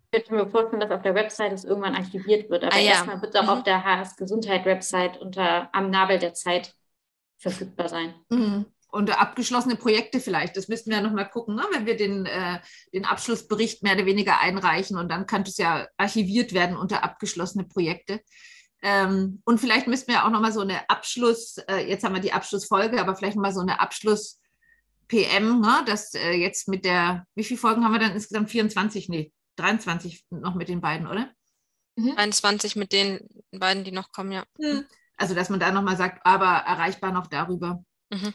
Ich 0.10 0.23
könnte 0.23 0.34
mir 0.34 0.50
vorstellen, 0.50 0.80
dass 0.80 0.91
auf 0.91 1.02
der 1.02 1.15
Website 1.15 1.52
es 1.52 1.65
irgendwann 1.65 1.95
archiviert 1.95 2.50
wird. 2.50 2.63
Aber 2.63 2.73
ah, 2.73 2.80
ja. 2.80 2.91
erstmal 2.91 3.21
wird 3.21 3.36
es 3.36 3.39
auch 3.39 3.43
mhm. 3.43 3.50
auf 3.50 3.63
der 3.63 3.84
HS 3.84 4.15
Gesundheit 4.15 4.65
Website 4.65 5.17
unter 5.17 5.69
am 5.76 5.89
Nabel 5.89 6.17
der 6.17 6.34
Zeit 6.34 6.73
verfügbar 7.38 7.89
sein. 7.89 8.15
Mhm 8.30 8.65
und 8.89 9.19
abgeschlossene 9.19 9.76
Projekte 9.76 10.19
vielleicht. 10.19 10.56
Das 10.56 10.67
müssten 10.67 10.89
wir 10.89 10.97
ja 10.97 11.04
nochmal 11.04 11.30
gucken, 11.30 11.56
ne? 11.56 11.63
wenn 11.71 11.86
wir 11.86 11.97
den, 11.97 12.26
äh, 12.26 12.60
den 12.93 13.06
Abschlussbericht 13.06 13.84
mehr 13.84 13.95
oder 13.95 14.06
weniger 14.06 14.39
einreichen 14.39 14.97
und 14.97 15.10
dann 15.10 15.28
kann 15.28 15.43
es 15.43 15.58
ja 15.58 15.88
archiviert 15.97 16.54
werden 16.54 16.78
unter 16.78 17.04
abgeschlossene 17.04 17.65
Projekte. 17.65 18.21
Ähm, 18.82 19.41
und 19.43 19.60
vielleicht 19.60 19.88
müssten 19.88 20.12
wir 20.12 20.26
auch 20.26 20.30
nochmal 20.30 20.54
so 20.54 20.62
eine 20.62 20.89
Abschluss, 20.89 21.58
äh, 21.67 21.88
jetzt 21.88 22.04
haben 22.04 22.13
wir 22.13 22.21
die 22.21 22.34
Abschlussfolge, 22.34 23.02
aber 23.02 23.15
vielleicht 23.15 23.38
mal 23.38 23.54
so 23.54 23.62
eine 23.62 23.80
Abschluss-PM, 23.80 25.60
ne? 25.60 25.84
das 25.86 26.13
äh, 26.13 26.34
jetzt 26.34 26.67
mit 26.67 26.86
der, 26.86 27.26
wie 27.36 27.43
viele 27.43 27.60
Folgen 27.60 27.84
haben 27.84 27.93
wir 27.93 28.00
dann 28.00 28.13
insgesamt? 28.13 28.50
24? 28.50 29.10
Nee, 29.10 29.34
23 29.58 30.26
noch 30.30 30.56
mit 30.56 30.69
den 30.69 30.80
beiden, 30.80 31.08
oder? 31.08 31.32
Mhm. 31.95 32.13
21 32.15 32.76
mit 32.76 32.91
den 32.93 33.28
beiden, 33.52 33.84
die 33.84 33.91
noch 33.91 34.12
kommen, 34.12 34.32
ja. 34.32 34.43
Mhm. 34.60 34.86
Also, 35.17 35.34
dass 35.34 35.50
man 35.50 35.60
da 35.60 35.71
nochmal 35.71 35.97
sagt, 35.97 36.23
aber 36.26 36.45
erreichbar 36.45 37.12
noch 37.12 37.26
darüber. 37.26 37.84
Mhm. 38.12 38.34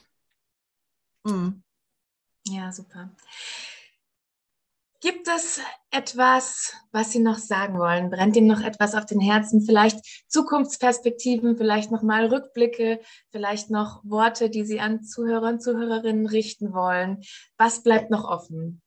Mhm. 1.25 1.63
Ja, 2.49 2.73
super. 2.73 3.11
Gibt 5.01 5.27
es 5.27 5.61
etwas, 5.91 6.75
was 6.93 7.11
Sie 7.11 7.19
noch 7.19 7.39
sagen 7.39 7.77
wollen? 7.77 8.09
Brennt 8.09 8.37
Ihnen 8.37 8.47
noch 8.47 8.61
etwas 8.61 8.95
auf 8.95 9.05
den 9.05 9.21
Herzen? 9.21 9.61
Vielleicht 9.63 9.99
Zukunftsperspektiven, 10.29 11.57
vielleicht 11.57 11.91
nochmal 11.91 12.27
Rückblicke, 12.27 13.01
vielleicht 13.31 13.69
noch 13.69 14.01
Worte, 14.05 14.49
die 14.49 14.65
Sie 14.65 14.79
an 14.79 15.03
Zuhörer 15.03 15.49
und 15.49 15.63
Zuhörerinnen 15.63 16.27
richten 16.27 16.73
wollen? 16.73 17.21
Was 17.57 17.83
bleibt 17.83 18.11
noch 18.11 18.23
offen? 18.23 18.81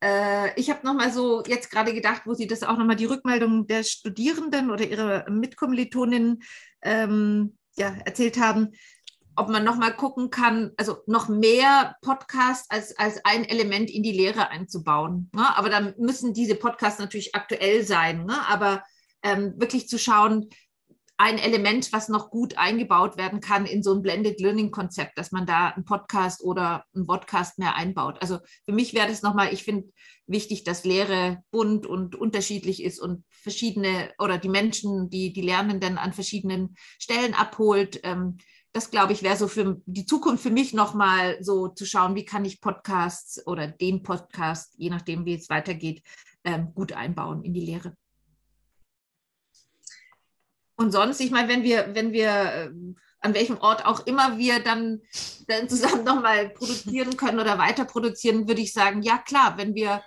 Äh, 0.00 0.58
ich 0.58 0.70
habe 0.70 0.86
nochmal 0.86 1.12
so 1.12 1.42
jetzt 1.42 1.72
gerade 1.72 1.92
gedacht, 1.92 2.22
wo 2.24 2.34
Sie 2.34 2.46
das 2.46 2.62
auch 2.62 2.78
nochmal 2.78 2.94
die 2.94 3.06
Rückmeldung 3.06 3.66
der 3.66 3.82
Studierenden 3.82 4.70
oder 4.70 4.86
Ihrer 4.86 5.28
Mitkommilitoninnen 5.28 6.44
ähm, 6.82 7.58
ja, 7.76 7.92
erzählt 8.04 8.38
haben 8.38 8.70
ob 9.36 9.48
man 9.48 9.64
noch 9.64 9.76
mal 9.76 9.94
gucken 9.94 10.30
kann, 10.30 10.72
also 10.76 10.96
noch 11.06 11.28
mehr 11.28 11.96
Podcasts 12.02 12.68
als, 12.70 12.98
als 12.98 13.24
ein 13.24 13.44
Element 13.44 13.90
in 13.90 14.02
die 14.02 14.12
Lehre 14.12 14.48
einzubauen. 14.48 15.30
Ne? 15.34 15.56
Aber 15.56 15.68
dann 15.68 15.94
müssen 15.98 16.34
diese 16.34 16.54
Podcasts 16.54 16.98
natürlich 16.98 17.34
aktuell 17.34 17.84
sein. 17.84 18.24
Ne? 18.24 18.36
Aber 18.48 18.82
ähm, 19.22 19.54
wirklich 19.56 19.88
zu 19.88 19.98
schauen, 19.98 20.48
ein 21.18 21.38
Element, 21.38 21.92
was 21.92 22.08
noch 22.08 22.30
gut 22.30 22.58
eingebaut 22.58 23.16
werden 23.16 23.40
kann 23.40 23.64
in 23.64 23.82
so 23.82 23.94
ein 23.94 24.02
Blended 24.02 24.40
Learning 24.40 24.70
Konzept, 24.70 25.16
dass 25.16 25.32
man 25.32 25.46
da 25.46 25.68
einen 25.68 25.84
Podcast 25.84 26.42
oder 26.42 26.84
einen 26.94 27.06
Podcast 27.06 27.58
mehr 27.58 27.74
einbaut. 27.74 28.18
Also 28.20 28.38
für 28.66 28.72
mich 28.72 28.92
wäre 28.92 29.08
das 29.08 29.22
nochmal, 29.22 29.52
ich 29.52 29.64
finde 29.64 29.90
wichtig, 30.26 30.64
dass 30.64 30.84
Lehre 30.84 31.42
bunt 31.50 31.86
und 31.86 32.16
unterschiedlich 32.16 32.82
ist 32.82 33.00
und 33.00 33.24
verschiedene 33.30 34.12
oder 34.18 34.36
die 34.36 34.50
Menschen, 34.50 35.08
die 35.08 35.32
die 35.32 35.40
Lernenden 35.40 35.96
an 35.96 36.12
verschiedenen 36.12 36.74
Stellen 36.98 37.32
abholt. 37.32 38.00
Ähm, 38.02 38.36
das 38.76 38.90
glaube 38.90 39.14
ich 39.14 39.22
wäre 39.22 39.38
so 39.38 39.48
für 39.48 39.80
die 39.86 40.04
Zukunft 40.04 40.42
für 40.42 40.50
mich 40.50 40.74
nochmal 40.74 41.42
so 41.42 41.68
zu 41.68 41.86
schauen, 41.86 42.14
wie 42.14 42.26
kann 42.26 42.44
ich 42.44 42.60
Podcasts 42.60 43.44
oder 43.46 43.68
den 43.68 44.02
Podcast, 44.02 44.74
je 44.76 44.90
nachdem, 44.90 45.24
wie 45.24 45.34
es 45.34 45.48
weitergeht, 45.48 46.02
ähm, 46.44 46.74
gut 46.74 46.92
einbauen 46.92 47.42
in 47.42 47.54
die 47.54 47.64
Lehre. 47.64 47.96
Und 50.76 50.92
sonst, 50.92 51.20
ich 51.20 51.30
meine, 51.30 51.48
wenn 51.48 51.62
wir, 51.62 51.94
wenn 51.94 52.12
wir 52.12 52.28
äh, 52.28 52.70
an 53.20 53.32
welchem 53.32 53.56
Ort 53.56 53.86
auch 53.86 54.06
immer 54.06 54.36
wir 54.36 54.60
dann, 54.60 55.00
dann 55.48 55.70
zusammen 55.70 56.04
nochmal 56.04 56.50
produzieren 56.50 57.16
können 57.16 57.40
oder 57.40 57.56
weiter 57.56 57.86
produzieren, 57.86 58.46
würde 58.46 58.60
ich 58.60 58.74
sagen, 58.74 59.00
ja 59.00 59.16
klar, 59.16 59.56
wenn 59.56 59.74
wir 59.74 60.02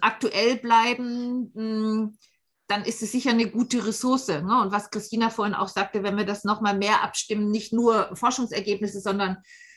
aktuell 0.00 0.58
bleiben, 0.58 2.16
dann 2.72 2.84
ist 2.84 3.02
es 3.02 3.12
sicher 3.12 3.30
eine 3.30 3.50
gute 3.50 3.86
Ressource. 3.86 4.28
Ne? 4.28 4.62
Und 4.62 4.72
was 4.72 4.90
Christina 4.90 5.28
vorhin 5.28 5.54
auch 5.54 5.68
sagte, 5.68 6.02
wenn 6.02 6.16
wir 6.16 6.24
das 6.24 6.44
nochmal 6.44 6.76
mehr 6.76 7.02
abstimmen, 7.02 7.50
nicht 7.50 7.74
nur 7.74 8.08
Forschungsergebnisse, 8.16 9.00
sondern 9.00 9.36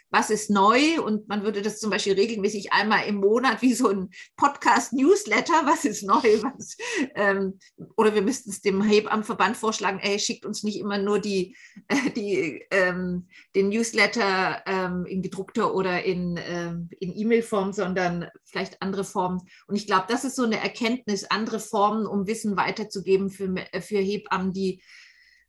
was 0.10 0.30
ist 0.30 0.50
neu 0.50 1.02
und 1.02 1.28
man 1.28 1.44
würde 1.44 1.62
das 1.62 1.80
zum 1.80 1.90
Beispiel 1.90 2.14
regelmäßig 2.14 2.72
einmal 2.72 3.06
im 3.08 3.16
Monat 3.16 3.62
wie 3.62 3.74
so 3.74 3.90
ein 3.90 4.10
Podcast-Newsletter, 4.38 5.66
was 5.66 5.86
ist 5.86 6.04
neu, 6.04 6.22
was, 6.44 6.78
ähm, 7.16 7.60
oder 7.98 8.14
wir 8.14 8.22
müssten 8.22 8.50
es 8.50 8.62
dem 8.62 8.82
Hebammenverband 8.82 9.58
vorschlagen, 9.58 10.00
ey, 10.00 10.20
schickt 10.20 10.46
uns 10.46 10.64
nicht 10.64 10.80
immer 10.80 10.98
nur 10.98 11.20
die, 11.20 11.56
äh, 11.88 12.10
die, 12.12 12.66
ähm, 12.72 13.28
den 13.56 13.70
Newsletter 13.70 14.64
ähm, 14.66 15.06
in 15.06 15.22
gedruckter 15.22 15.74
oder 15.74 16.04
in, 16.04 16.40
ähm, 16.48 16.90
in 17.00 17.16
E-Mail-Form, 17.16 17.74
sondern 17.74 18.30
vielleicht 18.44 18.82
andere 18.82 19.04
Formen. 19.04 19.42
Und 19.68 19.76
ich 19.76 19.88
glaube, 19.88 20.06
das 20.08 20.24
ist 20.24 20.36
so 20.36 20.44
eine 20.44 20.60
Erkenntnis, 20.62 21.26
andere 21.26 21.60
Formen, 21.60 22.06
um 22.06 22.28
Wissen 22.28 22.58
weiterzugeben 22.58 23.30
für, 23.30 23.54
für 23.82 24.00
Hebammen, 24.00 24.54
die 24.54 24.82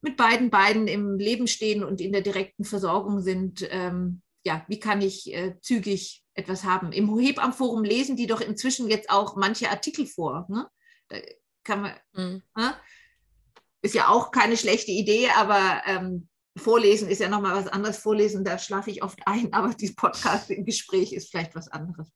mit 0.01 0.17
beiden 0.17 0.51
Beinen 0.51 0.87
im 0.87 1.19
Leben 1.19 1.47
stehen 1.47 1.83
und 1.83 2.01
in 2.01 2.13
der 2.13 2.21
direkten 2.21 2.65
Versorgung 2.65 3.21
sind, 3.21 3.67
ähm, 3.71 4.23
ja, 4.47 4.65
wie 4.69 4.79
kann 4.79 5.03
ich 5.03 5.35
äh, 5.35 5.61
zügig 5.61 6.25
etwas 6.35 6.63
haben? 6.63 6.93
Im 6.93 7.19
Hebammenforum 7.19 7.83
lesen 7.83 8.17
die 8.17 8.29
doch 8.29 8.41
inzwischen 8.41 8.89
jetzt 8.89 9.11
auch 9.11 9.35
manche 9.35 9.71
Artikel 9.71 10.07
vor. 10.07 10.47
Ne? 10.49 10.69
Da 11.09 11.17
kann 11.65 11.83
man, 11.83 11.93
mhm. 12.13 12.43
ne? 12.57 12.77
ist 13.83 13.97
ja 13.97 14.09
auch 14.09 14.31
keine 14.31 14.57
schlechte 14.57 14.93
Idee, 14.93 15.31
aber 15.37 15.83
ähm, 15.87 16.29
Vorlesen 16.57 17.09
ist 17.09 17.21
ja 17.21 17.29
nochmal 17.29 17.57
was 17.57 17.67
anderes. 17.67 17.99
Vorlesen, 17.99 18.45
da 18.45 18.57
schlafe 18.57 18.91
ich 18.93 19.03
oft 19.03 19.19
ein, 19.27 19.53
aber 19.53 19.75
dieses 19.75 19.97
Podcast 19.97 20.49
im 20.51 20.65
Gespräch 20.65 21.13
ist 21.13 21.31
vielleicht 21.31 21.57
was 21.57 21.67
anderes. 21.67 22.09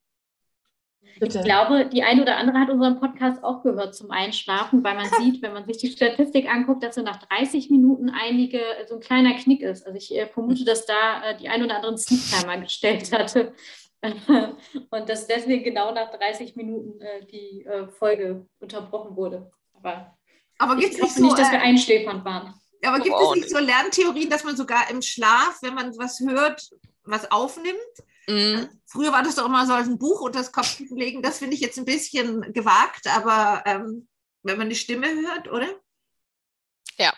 Bitte. 1.18 1.38
Ich 1.38 1.44
glaube, 1.44 1.86
die 1.86 2.02
eine 2.02 2.22
oder 2.22 2.36
andere 2.38 2.58
hat 2.58 2.70
unseren 2.70 2.98
Podcast 2.98 3.44
auch 3.44 3.62
gehört 3.62 3.94
zum 3.94 4.10
Einschlafen, 4.10 4.82
weil 4.82 4.94
man 4.94 5.08
sieht, 5.20 5.42
wenn 5.42 5.52
man 5.52 5.66
sich 5.66 5.78
die 5.78 5.90
Statistik 5.90 6.48
anguckt, 6.48 6.82
dass 6.82 6.94
so 6.94 7.02
nach 7.02 7.18
30 7.26 7.70
Minuten 7.70 8.10
einige 8.10 8.60
so 8.88 8.94
ein 8.94 9.00
kleiner 9.00 9.34
Knick 9.34 9.62
ist. 9.62 9.86
Also 9.86 9.98
ich 9.98 10.16
äh, 10.16 10.26
vermute, 10.26 10.64
dass 10.64 10.86
da 10.86 11.30
äh, 11.30 11.36
die 11.36 11.48
ein 11.48 11.62
oder 11.62 11.76
anderen 11.76 11.98
Sleep-Timer 11.98 12.58
gestellt 12.58 13.12
hatte 13.12 13.52
und 14.02 15.08
dass 15.08 15.26
deswegen 15.26 15.62
genau 15.62 15.92
nach 15.92 16.10
30 16.10 16.56
Minuten 16.56 17.00
äh, 17.00 17.26
die 17.26 17.64
äh, 17.66 17.86
Folge 17.88 18.46
unterbrochen 18.58 19.14
wurde. 19.14 19.50
Aber, 19.74 20.16
Aber 20.58 20.78
ich 20.78 20.96
so, 20.96 21.22
nicht, 21.22 21.38
dass 21.38 21.50
wir 21.50 21.58
äh, 21.58 21.62
einschläfernd 21.62 22.24
waren. 22.24 22.54
Aber 22.82 22.98
gibt 23.00 23.14
es 23.14 23.34
nicht 23.34 23.50
so 23.50 23.58
Lerntheorien, 23.58 24.30
dass 24.30 24.44
man 24.44 24.56
sogar 24.56 24.90
im 24.90 25.02
Schlaf, 25.02 25.58
wenn 25.60 25.74
man 25.74 25.96
was 25.98 26.20
hört, 26.20 26.70
was 27.04 27.30
aufnimmt? 27.30 27.76
Mhm. 28.26 28.68
Früher 28.86 29.12
war 29.12 29.22
das 29.22 29.36
doch 29.36 29.46
immer 29.46 29.66
so 29.66 29.72
als 29.72 29.88
ein 29.88 29.98
Buch 29.98 30.20
unter 30.20 30.38
das 30.38 30.52
Kopfkissen 30.52 30.96
legen. 30.96 31.22
Das 31.22 31.38
finde 31.38 31.54
ich 31.54 31.60
jetzt 31.60 31.78
ein 31.78 31.84
bisschen 31.84 32.52
gewagt, 32.52 33.06
aber 33.06 33.62
ähm, 33.66 34.08
wenn 34.42 34.58
man 34.58 34.68
die 34.68 34.76
Stimme 34.76 35.08
hört, 35.08 35.50
oder? 35.50 35.68
Ja. 36.96 37.12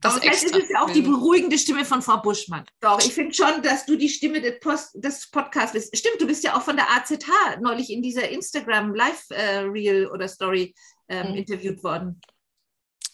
Das 0.00 0.12
aber 0.12 0.22
vielleicht 0.22 0.44
ist 0.44 0.54
es 0.54 0.68
ja 0.68 0.82
auch 0.82 0.90
die 0.90 1.02
beruhigende 1.02 1.58
Stimme 1.58 1.84
von 1.84 2.02
Frau 2.02 2.18
Buschmann. 2.18 2.64
Doch, 2.80 3.00
ich 3.00 3.12
finde 3.12 3.34
schon, 3.34 3.62
dass 3.62 3.86
du 3.86 3.96
die 3.96 4.08
Stimme 4.08 4.40
des, 4.40 4.60
Post, 4.60 4.90
des 4.94 5.30
Podcasts 5.30 5.72
bist. 5.72 5.96
Stimmt, 5.96 6.20
du 6.20 6.26
bist 6.26 6.44
ja 6.44 6.56
auch 6.56 6.62
von 6.62 6.76
der 6.76 6.90
AZH 6.90 7.60
neulich 7.60 7.90
in 7.90 8.02
dieser 8.02 8.28
Instagram 8.28 8.94
Live-Reel 8.94 10.04
äh, 10.04 10.06
oder 10.06 10.28
Story 10.28 10.74
ähm, 11.08 11.30
mhm. 11.30 11.34
interviewt 11.36 11.82
worden. 11.82 12.20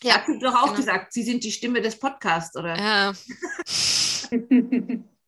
Ja, 0.03 0.17
Hast 0.17 0.29
du 0.29 0.39
doch 0.39 0.55
auch 0.55 0.65
genau. 0.67 0.77
gesagt, 0.77 1.13
Sie 1.13 1.23
sind 1.23 1.45
die 1.45 1.53
Stimme 1.53 1.81
des 1.81 1.99
Podcasts, 1.99 2.57
oder? 2.57 2.77
Ja. 2.77 3.13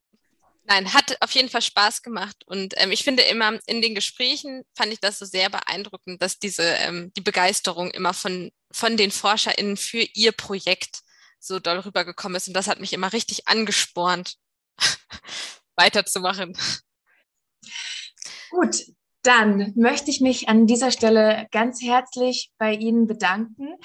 Nein, 0.73 0.95
hat 0.95 1.19
auf 1.21 1.33
jeden 1.33 1.51
Fall 1.51 1.61
Spaß 1.61 2.01
gemacht. 2.01 2.45
Und 2.47 2.73
ähm, 2.79 2.93
ich 2.93 3.05
finde 3.05 3.23
immer 3.25 3.59
in 3.67 3.83
den 3.83 3.95
Gesprächen 3.95 4.65
fand 4.75 4.91
ich 4.91 5.01
das 5.01 5.19
so 5.19 5.27
sehr 5.27 5.51
beeindruckend, 5.51 6.23
dass 6.23 6.39
diese 6.39 6.63
ähm, 6.63 7.13
die 7.15 7.21
Begeisterung 7.21 7.91
immer 7.91 8.15
von, 8.15 8.51
von 8.71 8.97
den 8.97 9.11
ForscherInnen 9.11 9.77
für 9.77 10.01
ihr 10.15 10.33
Projekt 10.33 11.03
so 11.39 11.59
doll 11.59 11.81
rübergekommen 11.81 12.37
ist. 12.37 12.49
Und 12.49 12.55
das 12.55 12.69
hat 12.69 12.81
mich 12.81 12.95
immer 12.95 13.13
richtig 13.13 13.49
angespornt, 13.49 14.39
weiterzumachen. 15.77 16.57
Gut, 18.49 18.77
dann 19.23 19.73
möchte 19.77 20.11
ich 20.11 20.21
mich 20.21 20.49
an 20.49 20.67
dieser 20.67 20.91
Stelle 20.91 21.47
ganz 21.53 21.81
herzlich 21.81 22.51
bei 22.59 22.75
Ihnen 22.75 23.07
bedanken 23.07 23.77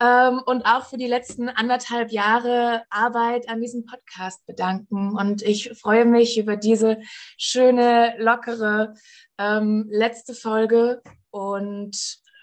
ähm, 0.00 0.40
und 0.46 0.66
auch 0.66 0.86
für 0.86 0.96
die 0.96 1.08
letzten 1.08 1.48
anderthalb 1.48 2.12
Jahre 2.12 2.84
Arbeit 2.90 3.48
an 3.48 3.60
diesem 3.60 3.84
Podcast 3.86 4.46
bedanken. 4.46 5.16
Und 5.16 5.42
ich 5.42 5.72
freue 5.80 6.04
mich 6.04 6.38
über 6.38 6.56
diese 6.56 6.98
schöne, 7.36 8.14
lockere 8.18 8.94
ähm, 9.38 9.86
letzte 9.90 10.34
Folge 10.34 11.02
und 11.30 11.96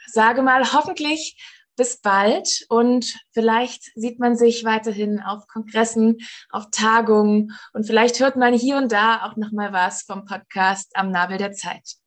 sage 0.07 0.41
mal 0.41 0.73
hoffentlich 0.73 1.37
bis 1.77 2.01
bald 2.01 2.65
und 2.67 3.15
vielleicht 3.31 3.83
sieht 3.95 4.19
man 4.19 4.35
sich 4.35 4.65
weiterhin 4.65 5.21
auf 5.21 5.47
Kongressen, 5.47 6.17
auf 6.49 6.65
Tagungen 6.69 7.57
und 7.73 7.85
vielleicht 7.85 8.19
hört 8.19 8.35
man 8.35 8.53
hier 8.53 8.75
und 8.75 8.91
da 8.91 9.25
auch 9.25 9.37
noch 9.37 9.51
mal 9.51 9.71
was 9.71 10.03
vom 10.03 10.25
Podcast 10.25 10.91
am 10.95 11.11
Nabel 11.11 11.37
der 11.37 11.53
Zeit. 11.53 12.00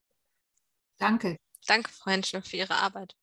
Danke. 0.98 1.37
Danke, 1.66 1.90
Frau 1.90 2.11
Henschel, 2.11 2.42
für 2.42 2.57
Ihre 2.57 2.74
Arbeit. 2.76 3.16